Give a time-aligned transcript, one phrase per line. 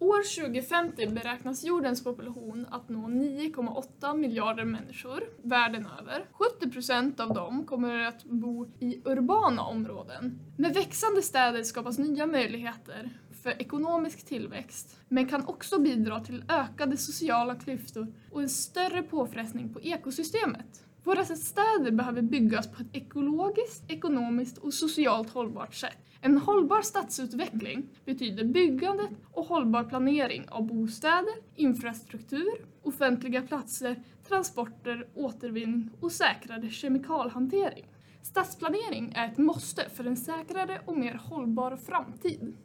[0.00, 6.24] År 2050 beräknas jordens population att nå 9,8 miljarder människor världen över.
[6.60, 10.38] 70% av dem kommer att bo i urbana områden.
[10.56, 13.10] Med växande städer skapas nya möjligheter
[13.42, 19.74] för ekonomisk tillväxt, men kan också bidra till ökade sociala klyftor och en större påfrestning
[19.74, 20.84] på ekosystemet.
[21.04, 25.98] Våra städer behöver byggas på ett ekologiskt, ekonomiskt och socialt hållbart sätt.
[26.20, 35.90] En hållbar stadsutveckling betyder byggandet och hållbar planering av bostäder, infrastruktur, offentliga platser, transporter, återvinning
[36.00, 37.84] och säkrare kemikalhantering.
[38.22, 42.56] Stadsplanering är ett måste för en säkrare och mer hållbar framtid.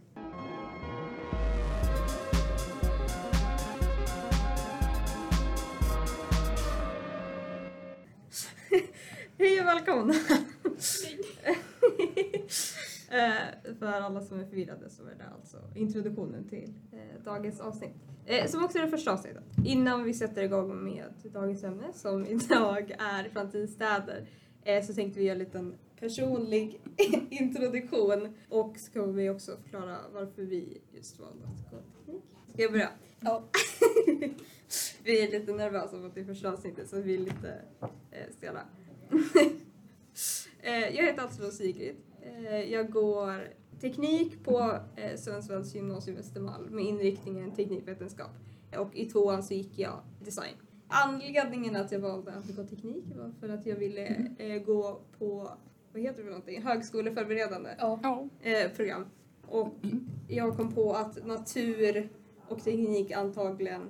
[9.37, 10.13] Hej och välkomna!
[13.11, 17.95] Eh, för alla som är förvirrade så är det alltså introduktionen till eh, dagens avsnitt.
[18.25, 19.43] Eh, som också är det första avsnittet.
[19.65, 24.27] Innan vi sätter igång med dagens ämne som idag är framtidens städer
[24.87, 26.81] så tänkte vi göra en liten personlig
[27.29, 32.23] introduktion och så kommer vi också förklara varför vi just valde att gå teknik.
[32.53, 32.89] Ska jag börja?
[33.19, 33.43] Ja.
[35.03, 37.61] Vi är lite nervösa för att det är första avsnittet så vi är lite
[38.11, 38.61] eh, stela.
[40.61, 41.95] Eh, jag heter alltså Sigrid.
[42.21, 43.47] Eh, Jag går
[43.81, 48.29] teknik på eh, Sundsvalls gymnasium Östermalm med inriktningen teknikvetenskap.
[48.77, 50.53] Och i tvåan så gick jag design.
[50.87, 55.51] Anledningen att jag valde att gå teknik var för att jag ville eh, gå på,
[55.93, 58.27] vad heter det för någonting, högskoleförberedande Ja.
[58.41, 59.05] eh, program.
[59.47, 59.69] Och
[60.27, 62.09] jag kom på att natur
[62.47, 63.81] och teknik antagligen,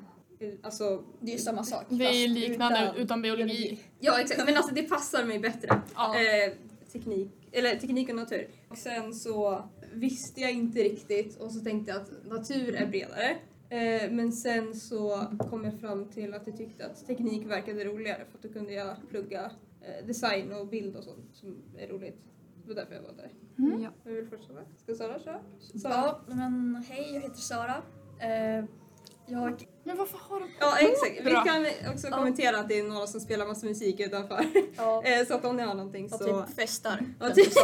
[0.61, 1.86] alltså Det är ju samma sak.
[1.89, 3.80] Det är liknande utan utan biologi.
[3.99, 5.81] Ja exakt, men alltså det passar mig bättre.
[5.95, 6.16] Ja.
[6.16, 6.53] Eh,
[6.91, 8.47] teknik, eller teknik och natur.
[8.69, 13.38] Och sen så visste jag inte riktigt och så tänkte jag att natur är bredare.
[13.69, 18.25] Eh, men sen så kom jag fram till att jag tyckte att teknik verkade roligare
[18.31, 22.20] för att då kunde jag plugga eh, design och bild och sånt som är roligt.
[22.64, 23.31] Det var därför jag var där.
[23.55, 23.89] Ja.
[24.04, 24.60] Vem vill fortsätta?
[24.77, 25.39] Ska Sara köra?
[25.73, 27.83] ja, men hej, jag heter Sara.
[29.26, 29.67] Jag...
[29.84, 32.17] Men varför har de Ja exakt, vi kan också Ja.
[32.17, 34.45] kommentera att det är några som spelar massa musik utanför.
[34.78, 36.17] Ja, Eh, så att om ni har någonting så...
[36.17, 37.06] typ festar.
[37.20, 37.54] Ja, typ.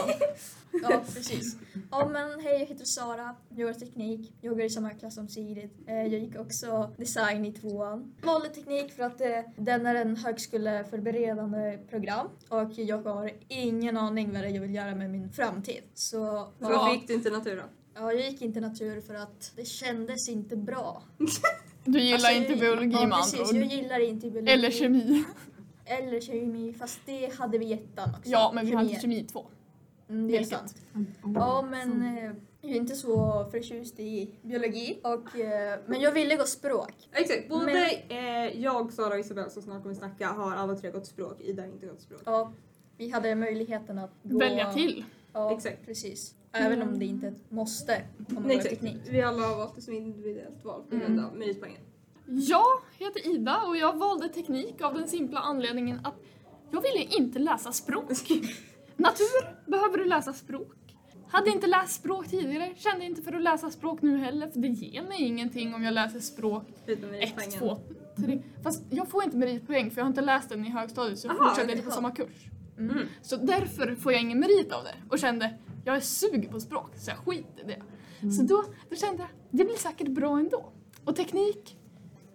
[0.84, 1.56] Ja, precis.
[1.92, 3.36] Ja, men hej, jag heter Sara.
[3.50, 4.34] Jag går teknik.
[4.42, 5.70] Jag går i samma klass som Sigrid.
[5.88, 8.14] Eh, jag gick också design i tvåan.
[8.20, 9.28] Jag valde teknik för att eh,
[9.58, 15.10] den är en högskoleförberedande program och jag har ingen aning vad jag vill göra med
[15.10, 15.84] min framtid.
[15.94, 16.18] Så Så
[16.60, 16.70] Ja.
[16.70, 17.64] varför gick du inte natur då?
[18.00, 21.04] Ja, jag gick inte natur för att det kändes inte bra.
[21.86, 23.72] Du gillar Alltså, inte jag- biologi ja, med precis, andra jag ord.
[23.72, 24.52] gillar inte biologi.
[24.54, 25.24] Eller kemi.
[25.86, 28.30] Eller kemi, fast det hade vi i ettan också.
[28.32, 28.84] Ja, men vi Kemi.
[28.90, 29.46] inte kemi 2.
[30.10, 30.60] Mm, det är Vilket?
[30.60, 30.76] sant.
[31.36, 32.24] Ja, men eh,
[32.62, 35.00] jag är inte så förtjust i biologi.
[35.04, 36.94] Och, eh, men jag ville gå språk.
[37.12, 41.06] Exakt, både eh, jag, Sara och Isabel som snart kommer snacka har alla tre gått
[41.08, 42.22] språk, Ida har inte gått språk.
[42.26, 42.52] Ja,
[42.98, 44.40] vi hade möjligheten att gå...
[44.40, 45.04] Välja till.
[45.34, 45.86] Ja, Exakt.
[45.86, 46.36] precis.
[46.52, 48.70] Även om det inte är ett måste om man Nej, exakt.
[48.76, 48.98] teknik.
[49.10, 51.26] Vi alla har valt det som individuellt val på grund Mm.
[51.26, 51.82] av meritpoängen.
[52.26, 52.66] Jag
[52.98, 56.16] heter Ida och jag valde teknik av den simpla anledningen att
[56.72, 58.06] jag ville inte läsa språk.
[58.98, 60.76] Natur behöver du läsa språk.
[61.28, 64.68] Hade inte läst språk tidigare, kände inte för att läsa språk nu heller för det
[64.68, 67.60] ger mig ingenting om jag läser språk Förutom 1, meritpoängen.
[67.60, 67.78] 2,
[68.26, 68.42] 3.
[68.64, 71.36] Fast jag får inte meritpoäng för jag har inte läst den i högstadiet så jag
[71.36, 72.46] Aha, fortsätter inte på samma kurs.
[72.78, 72.92] Mm.
[72.96, 73.08] Mm.
[73.22, 75.54] Så därför får jag ingen merit av det och kände
[75.86, 77.82] jag är sugen på språk så jag skiter i det.
[78.32, 80.72] Så då, då kände jag det blir säkert bra ändå.
[81.06, 81.78] Och teknik,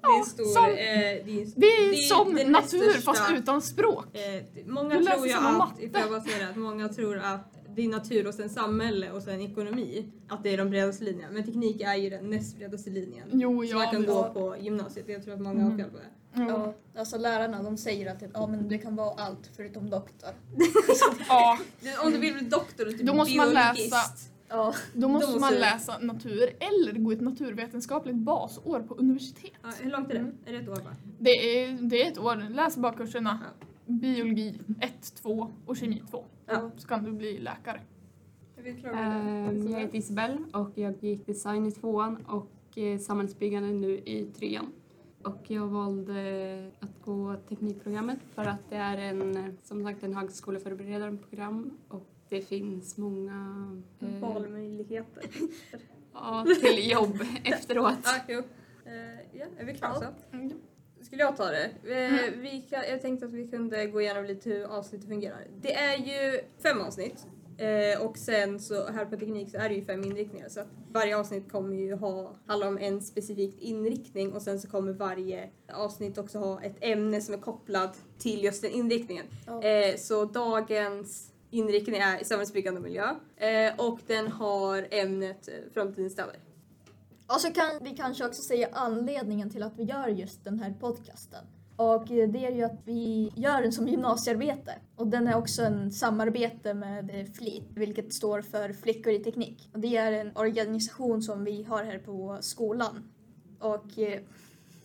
[0.01, 0.45] Det är ja, stor...
[0.45, 4.07] som, eh, det är, det är det som näst natur största- fast utan språk.
[4.17, 5.85] eh, många Du tror ju att, matte.
[5.85, 9.11] ifall jag bara säger det, att många tror att det är natur och sen samhälle
[9.11, 11.33] och sen ekonomi, att det är de bredaste linjerna.
[11.33, 13.29] Men teknik är ju den näst bredaste linjen.
[13.33, 13.91] Jo, som man ja.
[13.91, 15.09] kan gå på gymnasiet.
[15.09, 15.79] Jag tror att många har Mm.
[15.79, 16.05] fel på det.
[16.37, 16.45] Ja.
[16.49, 20.31] Ja, alltså lärarna de säger att ja, men det kan vara allt förutom doktor.
[21.29, 23.93] ja, Du, Om du vill bli doktor och typ Då måste man biologist.
[23.93, 28.95] läsa- Ja, då måste måste man du- läsa natur eller gå ett naturvetenskapligt basår på
[28.95, 29.53] universitet.
[29.63, 30.19] Ja, hur långt är det?
[30.21, 30.35] Mm.
[30.45, 30.97] Är det ett år bara?
[31.19, 33.41] Det är, det är ett år, läs bara kurserna
[33.87, 36.25] biologi 1, 2 och kemi 2.
[36.47, 36.71] Ja.
[36.77, 37.81] Så kan du bli läkare.
[38.57, 39.71] Jag Ehm, det.
[39.71, 44.73] Jag heter Isabelle och jag gick design i tvåan och eh, samhällsbyggande nu i trean.
[45.25, 51.23] Och jag valde att gå teknikprogrammet för att det är en, som sagt, en högskoleförberedande
[51.23, 53.69] program och det finns många
[54.01, 55.25] eh, Valmöjligheter.
[56.13, 57.99] ja, till jobb efteråt.
[58.05, 58.39] Ah, jo.
[58.85, 60.05] Eh, ja, är vi klara så?
[60.33, 60.53] Mm.
[61.01, 61.71] Skulle jag ta det?
[61.85, 65.47] Eh, vi kan, jag tänkte att vi kunde gå igenom lite hur avsnittet fungerar.
[65.61, 67.27] Det är ju fem avsnitt
[67.59, 70.69] Eh, och sen så här på teknik så är det ju fem inriktningar så att
[70.93, 75.51] varje avsnitt kommer ju ha, handla om en specifik inriktning och sen så kommer varje
[75.73, 79.27] avsnitt också ha ett ämne som är kopplat till just den inriktningen.
[79.47, 79.63] Ja.
[79.63, 86.13] Eh, så dagens inriktning är samhällsbyggande och miljö eh, och den har ämnet eh, framtidens
[86.13, 86.37] städer.
[87.27, 90.75] Och så kan vi kanske också säga anledningen till att vi gör just den här
[90.81, 91.45] podcasten.
[91.77, 94.75] Och eh, det är ju att vi gör den som gymnasiearbete.
[94.97, 99.71] Och den är också en samarbete med eh, FLIT, vilket står för Flickor i teknik.
[99.73, 103.05] Och det är en organisation som vi har här på skolan.
[103.59, 104.21] Och eh,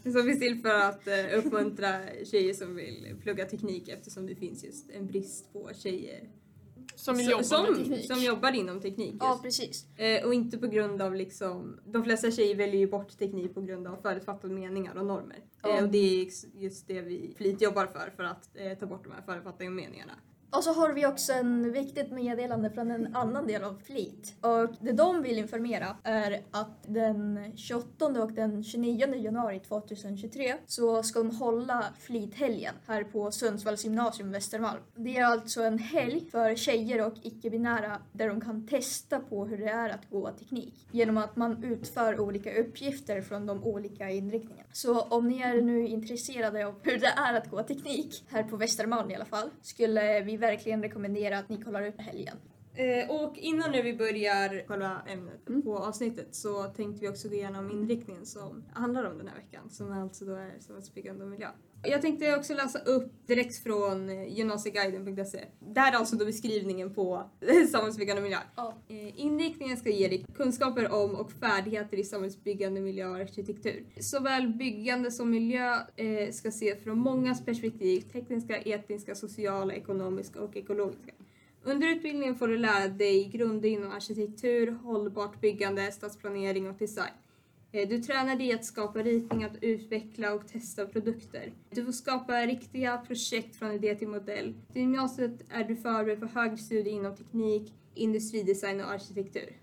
[0.03, 1.99] Som finns till för att uppmuntra
[2.31, 6.27] tjejer som vill plugga teknik eftersom det finns just en brist på tjejer
[6.99, 8.07] som vill Så- jobba som, teknik.
[8.07, 9.07] som jobbar inom teknik.
[9.13, 9.21] Just.
[9.23, 9.85] ja, precis.
[9.97, 13.61] Eh, och inte på grund av liksom, de flesta tjejer väljer ju bort teknik på
[13.61, 15.37] grund av förutfattade meningar och normer.
[15.63, 15.69] Ja.
[15.77, 16.27] Eh, och det är
[16.61, 20.13] just det vi flit jobbar för, för att eh, ta bort de här förutfattade meningarna.
[20.51, 24.35] Och så har vi också en viktigt meddelande från en annan del av Fleet.
[24.41, 31.03] Och det de vill informera är att den 28 och den 29 januari 2023 så
[31.03, 34.79] ska de hålla Fleet-helgen här på Sundsvalls gymnasium Västermalm.
[34.95, 39.57] Det är alltså en helg för tjejer och icke-binära där de kan testa på hur
[39.57, 44.69] det är att gå teknik genom att man utför olika uppgifter från de olika inriktningarna.
[44.71, 48.57] Så om ni är nu intresserade av hur det är att gå teknik, här på
[48.57, 52.37] Västermalm i alla fall, skulle vi verkligen rekommendera att ni kollar upp helgen.
[52.73, 57.35] Eh, och innan nu vi börjar själva ämnet på avsnittet så tänkte vi också gå
[57.35, 61.49] igenom inriktningen som handlar om den här veckan, som alltså då är samhällsbyggande och miljö.
[61.83, 65.45] Jag tänkte också läsa upp direkt från gymnasieguiden.se.
[65.59, 67.29] Det här är alltså då beskrivningen på
[67.71, 68.37] samhällsbyggande miljö.
[68.55, 68.73] Ja.
[68.87, 73.85] Eh, Inriktningen ska ge dig kunskaper om och färdigheter i samhällsbyggande, miljö och arkitektur.
[73.99, 80.57] Såväl byggande som miljö eh, ska ses från många perspektiv, tekniska, etniska, sociala, ekonomiska och
[80.57, 81.11] ekologiska.
[81.63, 87.13] Under utbildningen får du lära dig grunder inom arkitektur, hållbart byggande, stadsplanering och design.
[87.71, 91.53] Eh, du tränar dig att skapa ritningar, att utveckla och testa produkter.
[91.69, 94.53] Du får skapa riktiga projekt från idé till modell.
[94.73, 99.57] Till gymnasiet är du förberedd för högre studier inom teknik, industridesign och arkitektur.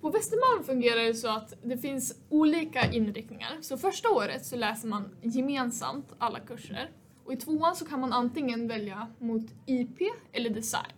[0.00, 3.58] På Västermalm fungerar det så att det finns olika inriktningar.
[3.60, 6.90] Så första året så läser man gemensamt alla kurser.
[7.24, 9.98] Och i tvåan så kan man antingen välja mot IP
[10.32, 10.92] eller design.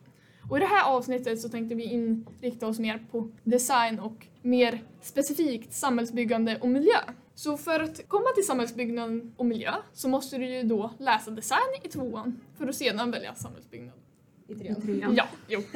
[0.51, 4.83] Och i det här avsnittet så tänkte vi inrikta oss mer på design och mer
[5.01, 6.99] specifikt samhällsbyggande och miljö.
[7.35, 11.81] Så för att komma till samhällsbyggnad och miljö så måste du ju då läsa design
[11.83, 13.95] i tvåan för att sedan välja samhällsbyggnad.
[14.49, 15.15] I trean.
[15.17, 15.61] Ja, jo.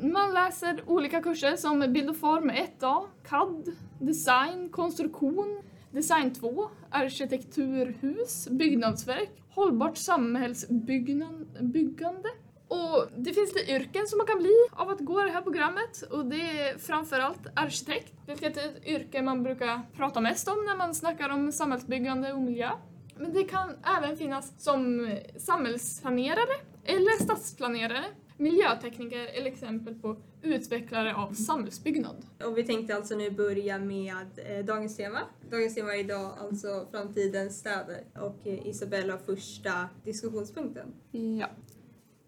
[0.00, 8.48] Man läser olika kurser som bild och form 1A, CAD, design, konstruktion, design 2, arkitekturhus,
[8.48, 12.28] byggnadsverk, hållbart samhällsbyggande.
[12.72, 16.02] Och det finns det yrken som man kan bli av att gå det här programmet
[16.10, 20.76] och det är framförallt arkitekt, vilket är ett yrke man brukar prata mest om när
[20.76, 22.70] man snackar om samhällsbyggande och miljö.
[23.16, 26.54] Men det kan även finnas som samhällsplanerare
[26.84, 28.04] eller stadsplanerare,
[28.36, 32.26] miljötekniker eller exempel på utvecklare av samhällsbyggnad.
[32.44, 35.18] Och vi tänkte alltså nu börja med eh, dagens tema.
[35.50, 40.94] Dagens tema är idag alltså framtidens städer och eh, Isabella första diskussionspunkten.
[41.10, 41.48] Ja.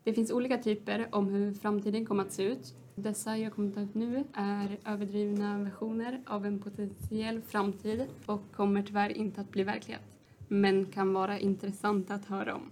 [0.05, 2.75] Det finns olika typer om hur framtiden kommer att se ut.
[2.95, 8.83] Dessa jag kommer ta upp nu är överdrivna versioner av en potentiell framtid och kommer
[8.83, 10.17] tyvärr inte att bli verklighet,
[10.49, 12.71] men kan vara intressanta att höra om.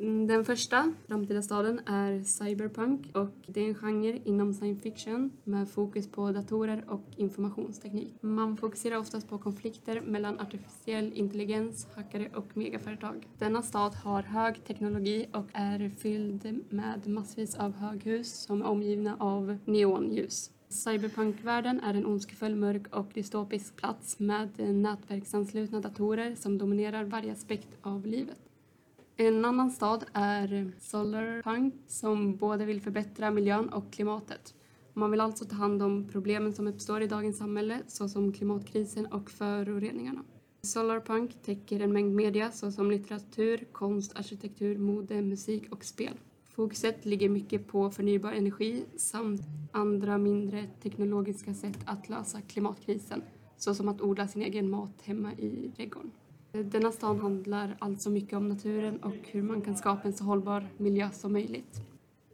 [0.00, 5.30] Mm, den första framtida staden är cyberpunk och det är en genre inom science fiction
[5.44, 8.14] med fokus på datorer och informationsteknik.
[8.20, 13.28] Man fokuserar oftast på konflikter mellan artificiell intelligens, hackare och megaföretag.
[13.38, 19.16] Denna stad har hög teknologi och är fylld med massvis av höghus som är omgivna
[19.18, 20.50] av neonljus.
[20.68, 27.68] Cyberpunkvärlden är en ondskefull, mörk och dystopisk plats med nätverksanslutna datorer som dominerar varje aspekt
[27.82, 28.47] av livet.
[29.20, 34.54] En annan stad är Solarpunk som både vill förbättra miljön och klimatet.
[34.92, 39.30] Man vill alltså ta hand om problemen som uppstår i dagens samhälle såsom klimatkrisen och
[39.30, 40.24] föroreningarna.
[40.62, 46.14] Solarpunk täcker en mängd media såsom litteratur, konst, arkitektur, mode, musik och spel.
[46.48, 49.40] Fokuset ligger mycket på förnybar energi samt
[49.72, 53.22] andra mindre teknologiska sätt att lösa klimatkrisen
[53.56, 56.10] såsom att odla sin egen mat hemma i trädgården.
[56.52, 60.68] Denna stan handlar alltså mycket om naturen och hur man kan skapa en så hållbar
[60.76, 61.80] miljö som möjligt.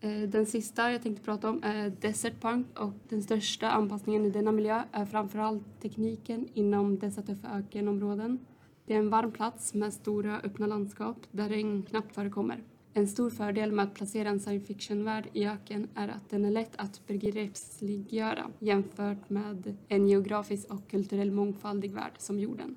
[0.00, 4.30] Eh, den sista jag tänkte prata om är Desert Punk och den största anpassningen i
[4.30, 8.38] denna miljö är framförallt tekniken inom dessa tuffa ökenområden.
[8.86, 12.62] Det är en varm plats med stora öppna landskap där regn knappt förekommer.
[12.92, 16.50] En stor fördel med att placera en science fiction-värld i öken är att den är
[16.50, 22.76] lätt att begreppsliggöra jämfört med en geografisk och kulturell mångfaldig värld som jorden.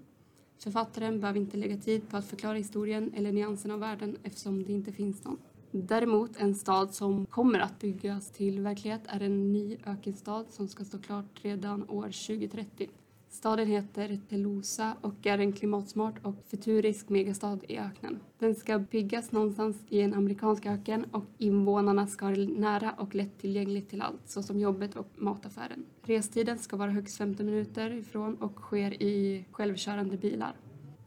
[0.59, 4.73] Författaren behöver inte lägga tid på att förklara historien eller nyanserna av världen eftersom det
[4.73, 5.37] inte finns någon.
[5.71, 10.85] Däremot en stad som kommer att byggas till verklighet är en ny ökenstad som ska
[10.85, 12.89] stå klart redan år 2030.
[13.29, 18.19] Staden heter Telosa och är en klimatsmart och futurisk megastad i öknen.
[18.39, 23.89] Den ska byggas någonstans i en amerikansk öken och invånarna ska ha nära och lättillgängligt
[23.89, 25.85] till allt såsom jobbet och mataffären.
[26.03, 30.55] Restiden ska vara högst 15 minuter ifrån och sker i självkörande bilar.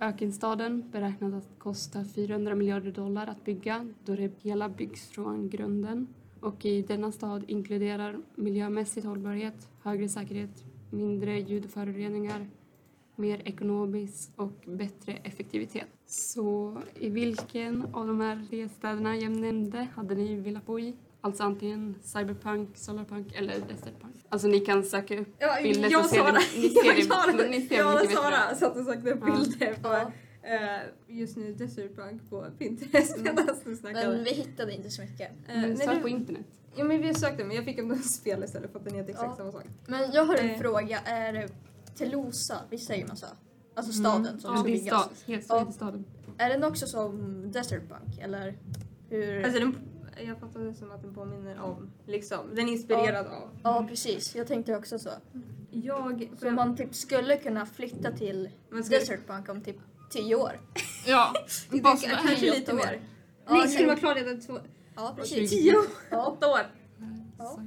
[0.01, 6.07] Ökenstaden beräknas att kosta 400 miljarder dollar att bygga då det hela byggs från grunden.
[6.41, 12.47] Och i denna stad inkluderar miljömässig hållbarhet, högre säkerhet, mindre ljudföroreningar,
[13.17, 15.87] mer ekonomisk och bättre effektivitet.
[16.07, 20.97] Så i vilken av de här tre städerna jag nämnde hade ni velat bo i?
[21.21, 24.15] Alltså antingen cyberpunk, solarpunk eller desertpunk.
[24.29, 27.37] Alltså ni kan söka upp Ja, bilder jag så ser Sara, ni, ni ser, jag,
[27.39, 28.11] det- ni ser jag och.
[28.11, 29.37] Sara satt och sökte upp Ja.
[29.39, 30.13] bilder på Ja.
[30.43, 30.81] eh,
[31.19, 33.35] just nu Desert Punk på Pinterest Mm.
[33.37, 34.09] medan du snackade.
[34.09, 35.31] Men vi hittade inte så mycket.
[35.49, 36.47] Eh, Men nej, sök det- på internet.
[36.77, 39.29] Ja men vi sökte men jag fick något spel istället för att den heter exakt
[39.31, 39.37] Ja.
[39.37, 39.65] samma sak.
[39.87, 40.59] Men jag har en Eh.
[40.59, 40.99] fråga.
[41.01, 41.49] Är
[41.97, 43.27] Telosa, visst säger man så?
[43.75, 45.01] Alltså staden som Ja, ska det är byggas.
[45.05, 45.63] stad, helt Ja.
[45.67, 45.73] ja.
[45.73, 46.05] staden.
[46.39, 48.59] Är den också som Desert Punk eller
[49.11, 49.45] hur?
[49.45, 49.77] Alltså den,
[50.27, 53.49] jag fattar det som att den påminner om, liksom, den är inspirerad av.
[53.63, 55.11] ja precis, jag tänkte också så.
[55.71, 56.31] Jag...
[56.41, 59.77] Så man typ skulle kunna flytta till skulle- Desert Punk om typ
[60.11, 60.61] tio år.
[61.07, 61.33] Ja,
[61.71, 62.77] det, bara kanske lite år.
[62.77, 63.01] mer.
[63.47, 64.59] Ja, Nej, skulle vara klar redan två,
[65.01, 65.51] Ja precis.
[65.51, 65.85] tio år.
[66.11, 66.27] Ja.
[66.27, 66.61] Åtta år.
[67.39, 67.61] Ja.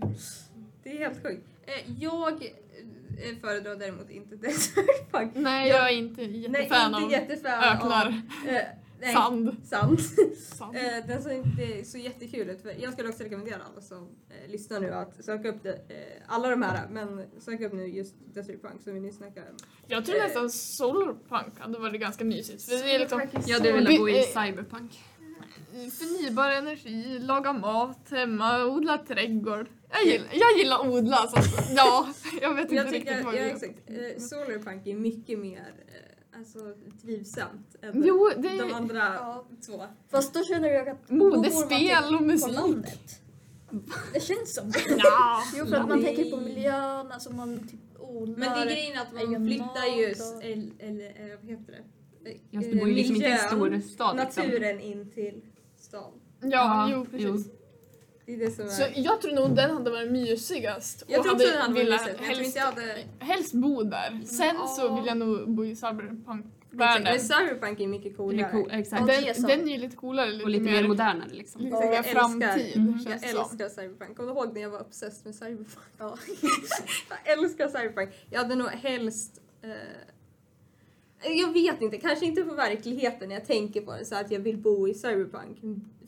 [0.83, 1.47] Det är helt sjukt.
[1.65, 5.31] Eh, jag eh, föredrar däremot inte Desert Punk.
[5.35, 8.05] nej jag är inte Nej, jättefan inte av jättefan öknar.
[8.05, 8.13] av...
[8.49, 8.61] Eh,
[8.99, 9.57] nej, Sand.
[9.63, 9.99] Sand.
[10.37, 10.75] Sand.
[10.75, 12.65] Eh, den ser inte så jättekul ut.
[12.79, 13.97] Jag skulle också rekommendera alla som
[14.29, 17.87] eh, lyssnar nu att söka upp det, eh, alla de här, men sök upp nu
[17.87, 19.57] just Desert Punk som vi nyss snackade om.
[19.87, 22.63] Jag tror nästan solarpunk hade varit ganska mysigt.
[22.63, 24.91] För det är liksom Jag hade velat bo i Eh, cyberpunk.
[25.73, 29.67] Förnybar energi, laga mat hemma, odla trädgård.
[29.89, 32.07] Jag gillar, jag gillar odla så att, ja,
[32.41, 33.79] jag vet inte Jag riktigt vad ja, jag exakt.
[33.85, 36.59] Eh, Solarpunk är mycket mer eh, alltså,
[37.01, 39.45] trivsamt än Jo, det de andra Ja.
[39.65, 39.83] två.
[40.11, 42.53] Fast då känner jag att då både bor man spel typ och på musik.
[42.53, 43.19] landet.
[44.13, 44.79] Det känns som det.
[44.97, 45.43] Ja.
[45.57, 48.37] Jo för att man tänker på miljön, alltså man typ odlar.
[48.37, 51.83] Men det är grejen att man flyttar just, eller, eller eh, vad heter det?
[52.51, 54.43] Jag bor ju liksom inte i en stor stad liksom.
[54.43, 55.41] naturen in till
[55.97, 56.11] stan.
[56.41, 57.47] Ja, jo precis.
[58.25, 58.69] Det är det som är...
[58.69, 61.03] Så jag tror nog den hade varit mysigast.
[61.07, 62.97] jag och tror också den hade varit mysigt, men jag hade...
[63.19, 64.21] helst bo där.
[64.25, 64.67] Sen Ja.
[64.67, 67.19] så vill jag nog bo i Exakt, Men.
[67.19, 68.51] Cyberpunk är mycket Det är coolare.
[68.51, 68.99] cool, exakt.
[68.99, 71.61] Ja, det är Den, den är lite coolare, lite, Och lite mer modernare liksom.
[71.61, 72.75] lite Ja, mer jag älskar- framtid.
[72.77, 72.99] Mm.
[73.05, 74.17] Jag älskar Cyberpunk.
[74.17, 75.87] Kommer du ihåg när jag var obsessed med Cyberpunk?
[75.97, 76.17] Ja.
[77.25, 78.09] jag älskar Cyberpunk.
[78.29, 79.41] Jag hade nog helst...
[79.61, 79.69] Eh,
[81.25, 84.39] jag vet inte, kanske inte på verkligheten när jag tänker på det så att jag
[84.39, 85.57] vill bo i Cyberpunk.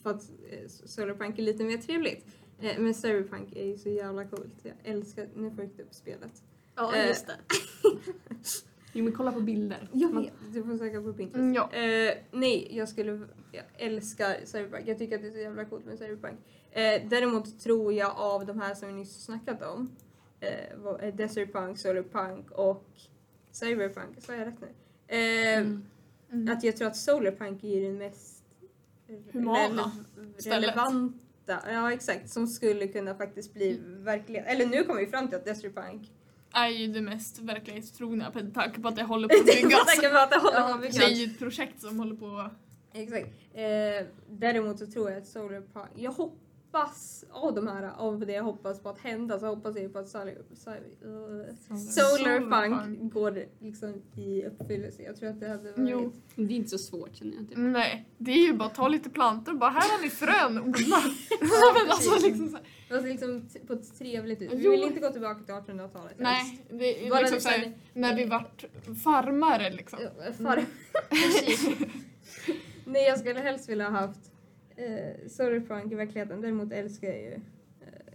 [0.04, 2.26] För att eh, Solarpunk är lite mer trevligt.
[2.60, 4.56] Eh, men Cyberpunk är ju så jävla coolt.
[4.64, 5.28] Jag älskar...
[5.36, 6.44] Nu får jag upp spelet.
[6.76, 7.36] Ja Eh, just det.
[8.98, 9.90] Jo men kolla på bilder.
[9.92, 11.36] Jag vet, du får söka på Pinterest.
[11.36, 11.74] Mm, ja.
[11.74, 13.12] Eh, nej, jag skulle...
[13.52, 14.88] Jag älskar Cyberpunk.
[14.88, 16.40] Jag tycker att det är så jävla coolt med Cyberpunk.
[16.72, 19.96] Eh, däremot tror jag av de här som vi nyss snackat om,
[20.40, 22.86] eh, Desert Punk, Solar Punk och
[23.52, 24.68] Cyberpunk, sa jag rätt nu?
[25.08, 25.18] Eh,
[25.58, 25.84] Mm.
[26.32, 26.54] Mm.
[26.58, 28.44] Att jag tror att Solar Punk är den mest
[29.32, 29.92] Humana
[30.38, 30.64] stället.
[30.64, 34.46] relevanta, ja exakt, som skulle kunna faktiskt bli verklighet.
[34.48, 36.12] Eller nu kommer vi fram till att Desert Punk
[36.54, 39.72] är ju det mest verklighetstrogna med tanke på att det håller på att byggas.
[40.12, 42.50] På att det håller på Det är ju ett projekt som håller på
[42.94, 43.28] Exakt.
[43.54, 46.40] Eh, däremot så tror jag att Solar Punk, jag hoppas
[47.32, 50.08] av de här, av det jag hoppas på att hända så hoppas jag på att
[50.10, 52.40] Solar, Solar, uh, Solar
[52.70, 55.02] Punk går liksom i uppfyllelse.
[55.04, 55.90] Jag tror att det hade varit...
[55.90, 56.12] Jo.
[56.36, 57.48] Det är inte så svårt känner jag.
[57.50, 57.58] Typ.
[57.58, 60.60] Nej, det är ju bara att ta lite plantor och bara här har ni frön,
[60.70, 60.98] odla.
[61.40, 64.52] Men alltså liksom så här, Alltså liksom t- på ett trevligt ut.
[64.54, 66.14] Vi vill inte gå tillbaka till 1800-talet.
[66.18, 68.66] nej, det är Bara liksom det så här, sen- när vi vart
[69.04, 70.00] farmare liksom.
[70.02, 70.66] Ja, Far...
[71.10, 71.70] Precis.
[72.86, 74.32] Nej, jag skulle helst vilja ha haft
[74.76, 76.42] eh, Solarpunk i verkligheten.
[76.42, 78.14] Däremot älskar jag ju eh,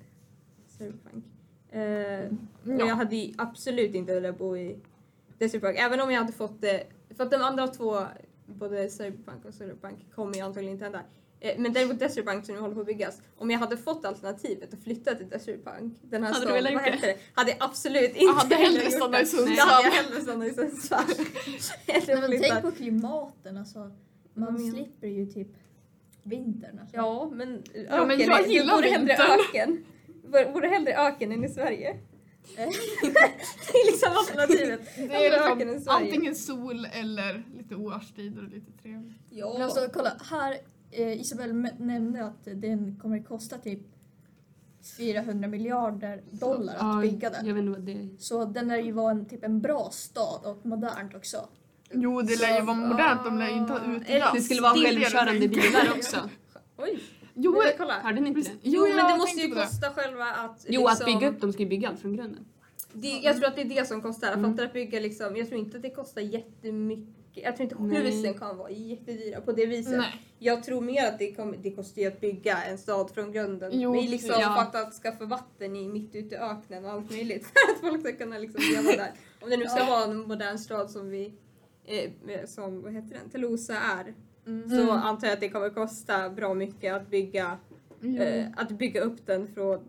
[0.78, 1.24] Solarpunk.
[1.70, 2.32] Eh,
[2.74, 2.94] och jag Ja.
[2.94, 4.78] hade ju absolut inte velat bo i
[5.38, 5.78] Desertpunk.
[5.78, 6.86] Även om jag hade fått det.
[7.16, 7.98] För att de andra två,
[8.46, 11.00] både Cyberpunk och Solarpunk, kommer ju antagligen inte hända.
[11.40, 13.22] Eh, men däremot Desertpunk som nu håller på att byggas.
[13.36, 17.06] Om jag hade fått alternativet att flytta till Desertpunk, den här Hade staden, vad heter
[17.06, 17.16] det?
[17.34, 19.26] Hade jag absolut inte Jag hade hellre velat gjort stannat i det.
[19.26, 19.56] Sundsvall.
[19.56, 21.04] Jag hade hellre stannat i Sundsvall.
[22.08, 23.90] Nej, men tänk på klimaten alltså.
[24.34, 24.70] Man du?
[24.70, 25.48] slipper ju typ
[26.22, 26.78] vintern.
[26.78, 26.96] Alltså.
[26.96, 29.40] Ja, men öken, Ja, men jag är- det gillar vore hellre vintern.
[29.48, 29.84] öken.
[30.72, 31.96] Hellre öken än i Sverige.
[32.56, 32.62] det
[33.78, 34.80] är liksom alternativet.
[34.96, 36.06] Det är öken än liksom Sverige.
[36.06, 39.16] antingen sol eller lite årstider och lite trevligt.
[39.30, 39.52] Ja.
[39.52, 40.56] Men alltså kolla, här
[40.90, 43.80] eh, Isabel nämnde att den kommer kosta typ
[44.98, 47.46] 400 miljarder dollar att Ja, bygga den.
[47.46, 48.08] Jag vet inte vad det är.
[48.18, 51.48] Så den lär ju vara en, typ en bra stad och modernt också.
[51.92, 54.32] Jo, det lär ju vara modernt, de lär ju inte ha Ah, utedass.
[54.34, 55.62] Det skulle vara Det är det jag självkörande tänker.
[55.62, 56.16] bilar också.
[56.78, 57.00] Oj,
[57.34, 57.94] Jo, men kolla.
[58.00, 58.56] Hörde ni inte det?
[58.62, 59.66] Jo, men det jag måste ju tänkte på det.
[59.66, 60.66] kosta själva att...
[60.68, 62.44] Jo, att liksom- bygga upp dem ska ju bygga allt från grunden.
[62.92, 64.26] Det, jag tror att det är det som kostar.
[64.28, 64.50] Jag Mm.
[64.52, 67.14] fattar att bygga liksom, jag tror inte att det kostar jättemycket.
[67.34, 68.12] Jag tror inte Nej.
[68.12, 69.98] husen kan vara jättedyra på det viset.
[69.98, 70.26] Nej.
[70.38, 73.70] Jag tror mer att det, kommer, det kostar ju att bygga en stad från grunden.
[73.80, 74.54] Jo, det är liksom ja.
[74.72, 77.44] för att, att skaffa vatten i mitt ute i öknen och allt möjligt.
[77.46, 79.12] För att folk ska kunna liksom leva där.
[79.40, 79.86] Om det nu ska Ja.
[79.86, 81.32] vara en modern stad som vi,
[81.90, 84.14] eh, som vad heter den, Telosa är.
[84.46, 84.68] Mm.
[84.70, 84.90] Så Mm.
[84.90, 87.58] antar jag att det kommer kosta bra mycket att bygga
[88.00, 88.22] Jo.
[88.22, 89.80] eh, att bygga upp den från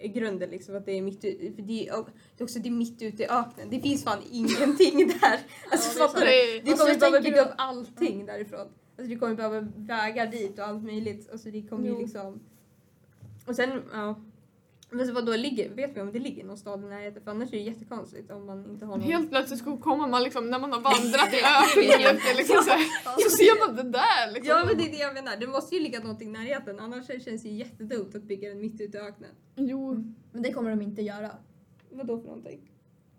[0.00, 2.04] grunden liksom att det är mitt för det är,
[2.36, 3.70] det är också det är mitt ute i öknen.
[3.70, 5.40] Det finns fan ingenting där.
[5.70, 6.60] Alltså det är fattar du?
[6.70, 8.60] Du kommer behöva bygga upp allting därifrån.
[8.98, 11.28] Alltså du kommer behöva vägar dit och allt möjligt.
[11.32, 12.40] Alltså det kommer ju liksom...
[13.46, 14.14] Och sen, ja.
[14.90, 17.22] Men så vadå, ligger, vet vi om det ligger någon stad i närheten?
[17.24, 19.06] För annars är det jättekonstigt om man inte har någon...
[19.06, 21.36] Helt plötsligt så kommer man liksom, när man har vandrat i
[22.06, 24.48] öknen liksom så, här, så ser man det där liksom.
[24.48, 27.06] Ja men det är det jag menar, det måste ju ligga någonting i närheten annars
[27.06, 29.30] känns det ju jättedumt att bygga den mitt ute i öknen.
[29.56, 30.14] Jo.
[30.32, 31.30] Men det kommer de inte göra.
[31.90, 32.70] Vadå för någonting?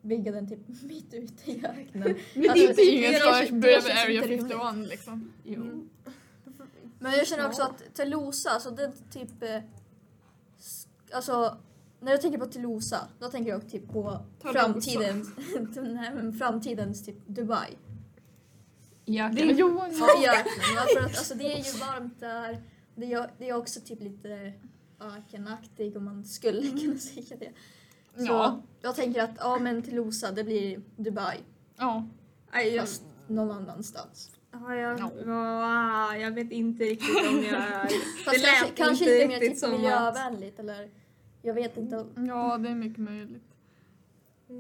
[0.01, 2.15] Bygga den typ mitt ute i öknen.
[2.33, 4.57] Men det Alltså, det förrän känns- bredvid Area inte rimligt.
[4.57, 5.33] 51 liksom.
[5.43, 5.62] Jo.
[5.62, 5.89] Mm.
[7.00, 9.43] Men jag känner också att Telosa, alltså det är typ...
[11.11, 11.57] Alltså,
[11.99, 14.59] när jag tänker på Telosa, då tänker jag typ på Tolosa.
[14.59, 15.29] framtidens,
[15.75, 17.77] nej, men framtidens typ Dubai.
[19.05, 20.75] Ja, Det, jo, Ja, i öknen.
[20.75, 22.63] Ja, för att, alltså, det är ju varmt där.
[22.95, 24.53] Det är, det är också typ lite
[24.99, 27.51] ökenaktigt om man skulle kunna säga det.
[28.17, 28.61] Så ja.
[28.81, 31.37] jag tänker att ja men Telosa, det blir Dubai.
[31.77, 32.07] ja.
[32.53, 34.37] Nej, Fast någon annanstans.
[34.61, 35.11] Ja, jag, Ja.
[35.25, 37.62] ja, jag vet inte riktigt om jag...
[38.25, 40.89] Fast lät kanske, kanske inte mer riktigt typ som att- miljövänligt eller
[41.41, 42.05] jag vet inte.
[42.27, 43.43] ja, det är mycket möjligt.
[44.49, 44.55] Eh,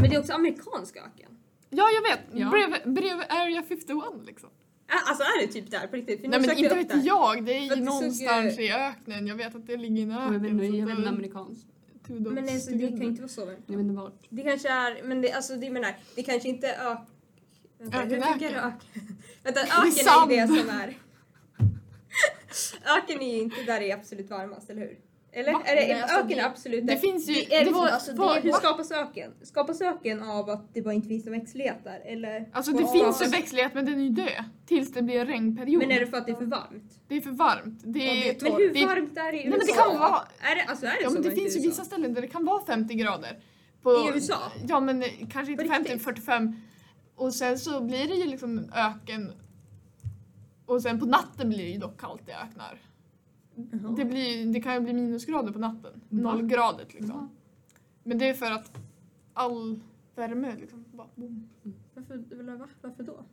[0.00, 1.38] Men det är också amerikansk öken.
[1.70, 2.20] Ja, jag vet.
[2.32, 2.50] Ja.
[2.50, 4.48] Bredvid, bredvid Area 51 liksom.
[4.88, 6.20] Ä- Alltså är det typ där på riktigt?
[6.20, 6.96] För Nej men inte vet det.
[6.98, 9.26] jag, det är ju att det såg någonstans ju- i öknen.
[9.26, 10.32] Jag vet att det ligger i en öken.
[10.32, 11.66] jag vet inte, jag vet det- inte amerikanskt.
[12.06, 13.56] kudos Men alltså, det kan inte vara så väl?
[13.66, 14.20] Jag vet inte vart.
[14.28, 16.98] Det kanske är, men det, alltså det menar, det kanske inte är ök...
[17.78, 18.72] Vänta, hur funkar öken.
[19.42, 20.94] Vänta, är öken är ju det som är...
[22.98, 24.98] öken är ju inte där det är absolut varmast, eller hur?
[25.32, 25.52] Eller?
[25.52, 25.62] Va?
[25.64, 27.34] Är det, Nej, alltså, öken är det- absolut Det finns ju...
[27.34, 29.32] Det är, det, alltså, det är- hur skapas öken?
[29.42, 32.00] Skapas öken av att det bara inte finns någon växtlighet där?
[32.04, 32.48] Eller?
[32.52, 34.44] alltså det finns ju växtlighet men den är ju död.
[34.66, 35.78] Tills det blir en regnperiod.
[35.82, 36.92] Men är det för att det är för varmt?
[37.08, 37.80] Det är för varmt.
[37.84, 39.64] Det Ja, det är, är Men hur är- varmt är det i Nej, men det
[39.72, 39.82] USA?
[39.84, 41.68] kan vara- Är det, alltså är det Ja men det finns ju USA?
[41.68, 43.38] vissa ställen där det kan vara 50 grader.
[43.82, 44.52] På, I USA?
[44.68, 46.04] Ja men kanske inte På 50, riktigt?
[46.04, 46.56] 45.
[47.18, 49.32] Och sen så blir det ju liksom en öken.
[50.66, 52.80] Och sen på natten blir det ju dock kallt i öknar.
[53.54, 53.94] Jaha.
[53.96, 55.92] Det, blir, det kan ju bli minusgrader på natten.
[55.94, 56.00] Va?
[56.08, 57.16] Nollgradigt liksom.
[57.16, 57.28] Va?
[58.02, 58.70] Men det är för att
[59.34, 59.80] all
[60.14, 61.48] värme liksom bara boom.
[61.94, 62.68] Varför, eller va?
[62.82, 63.24] Varför då?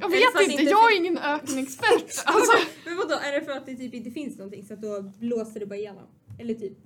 [0.00, 2.12] Jag vet inte, inte jag är ingen ökenexpert.
[2.26, 2.52] Alltså,
[2.84, 5.60] Men vadå, är det för att det typ inte finns någonting så att då blåser
[5.60, 6.06] det bara igenom?
[6.38, 6.78] Eller typ?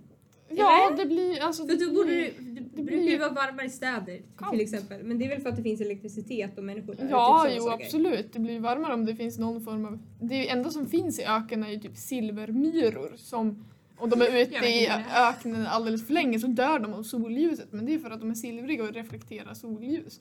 [0.56, 1.66] Ja det blir alltså.
[1.66, 4.50] För då borde det, blir- det, det brukar ju blir- vara varmare i städer Kallt.
[4.50, 5.02] till exempel.
[5.04, 7.08] Men det är väl för att det finns elektricitet och människor där?
[7.10, 7.84] Ja, typ sådana jo saker.
[7.84, 8.32] absolut.
[8.32, 9.98] Det blir varmare om det finns någon form av...
[10.20, 13.64] Det enda som finns i öknen är ju typ silvermyror som
[13.98, 15.04] om de är Jag ute vet i inte det.
[15.28, 18.30] öknen alldeles för länge så dör de av solljuset men det är för att de
[18.30, 20.20] är silvriga och reflekterar solljus.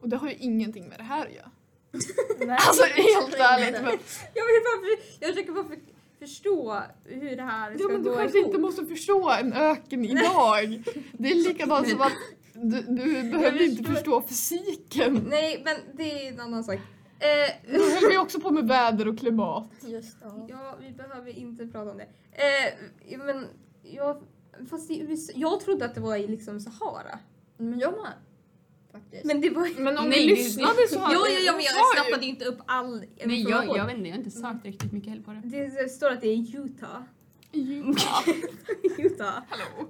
[0.00, 1.50] Och det har ju ingenting med det här att göra.
[2.46, 3.72] Nej, Alltså det helt ärligt.
[3.82, 3.98] Men,
[4.34, 5.76] Jag, vill bara, för- jag försöker bara för,
[6.26, 8.46] förstå hur det här ska ja, men du gå kanske ihop.
[8.48, 10.82] inte måste förstå en öken idag.
[11.12, 12.12] Det är likadant som att
[12.54, 15.26] du, du behöver inte förstå fysiken.
[15.30, 16.74] Nej, men det är en annan sak.
[16.74, 19.70] Eh, Nu höll vi också på med väder och klimat.
[19.86, 20.46] Just ja.
[20.48, 22.08] ja, vi behöver inte prata om det.
[22.32, 23.46] Eh, men
[23.82, 24.22] jag,
[24.70, 27.18] fast i USA, jag trodde att det var i liksom Sahara.
[27.56, 28.12] Men jag med.
[28.92, 29.24] Faktiskt.
[29.24, 31.80] Men det var Men om ni lyssnade så Jo, hade jo, jo, men jag sa
[31.80, 34.64] ju- snappade ju inte upp all Nej, jag, jag vet inte, jag har inte sökt
[34.64, 35.40] riktigt mycket heller på det.
[35.44, 37.02] Det, det står att det är Utah.
[37.52, 38.28] Utah.
[38.98, 39.42] Utah.
[39.48, 39.88] Hallå.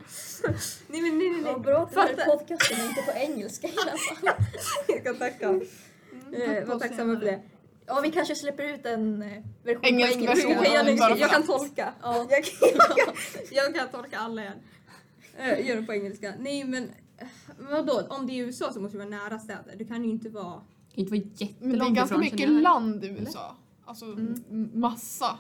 [0.88, 1.61] Nej men nej nej Vad nej.
[1.62, 2.25] bra att den här Fatta.
[2.37, 4.45] podcasten är inte på engelska i alla fall.
[4.88, 5.47] Jag kan tacka.
[5.49, 7.41] Eh, var tacksamma för det.
[7.87, 9.29] Ja, vi kanske släpper ut en eh,
[9.65, 10.49] version Engelsk på engelska.
[10.49, 10.65] version.
[10.75, 11.47] Jag, bara jag, för kan att.
[11.47, 11.93] tolka.
[12.03, 12.27] Ja.
[12.31, 12.69] Jag, kan,
[13.51, 14.57] jag kan tolka alla igen.
[15.38, 16.35] Eh, Gör det på engelska.
[16.38, 16.91] Nej men
[17.70, 19.74] vadå, om det är USA så måste det vara nära städer.
[19.78, 20.61] Det kan ju inte vara...
[20.94, 22.50] Det kan inte vara Men det är jättelångt ganska mycket jag.
[22.62, 23.56] land i USA.
[23.85, 24.70] Alltså Mm.
[24.74, 25.38] massa.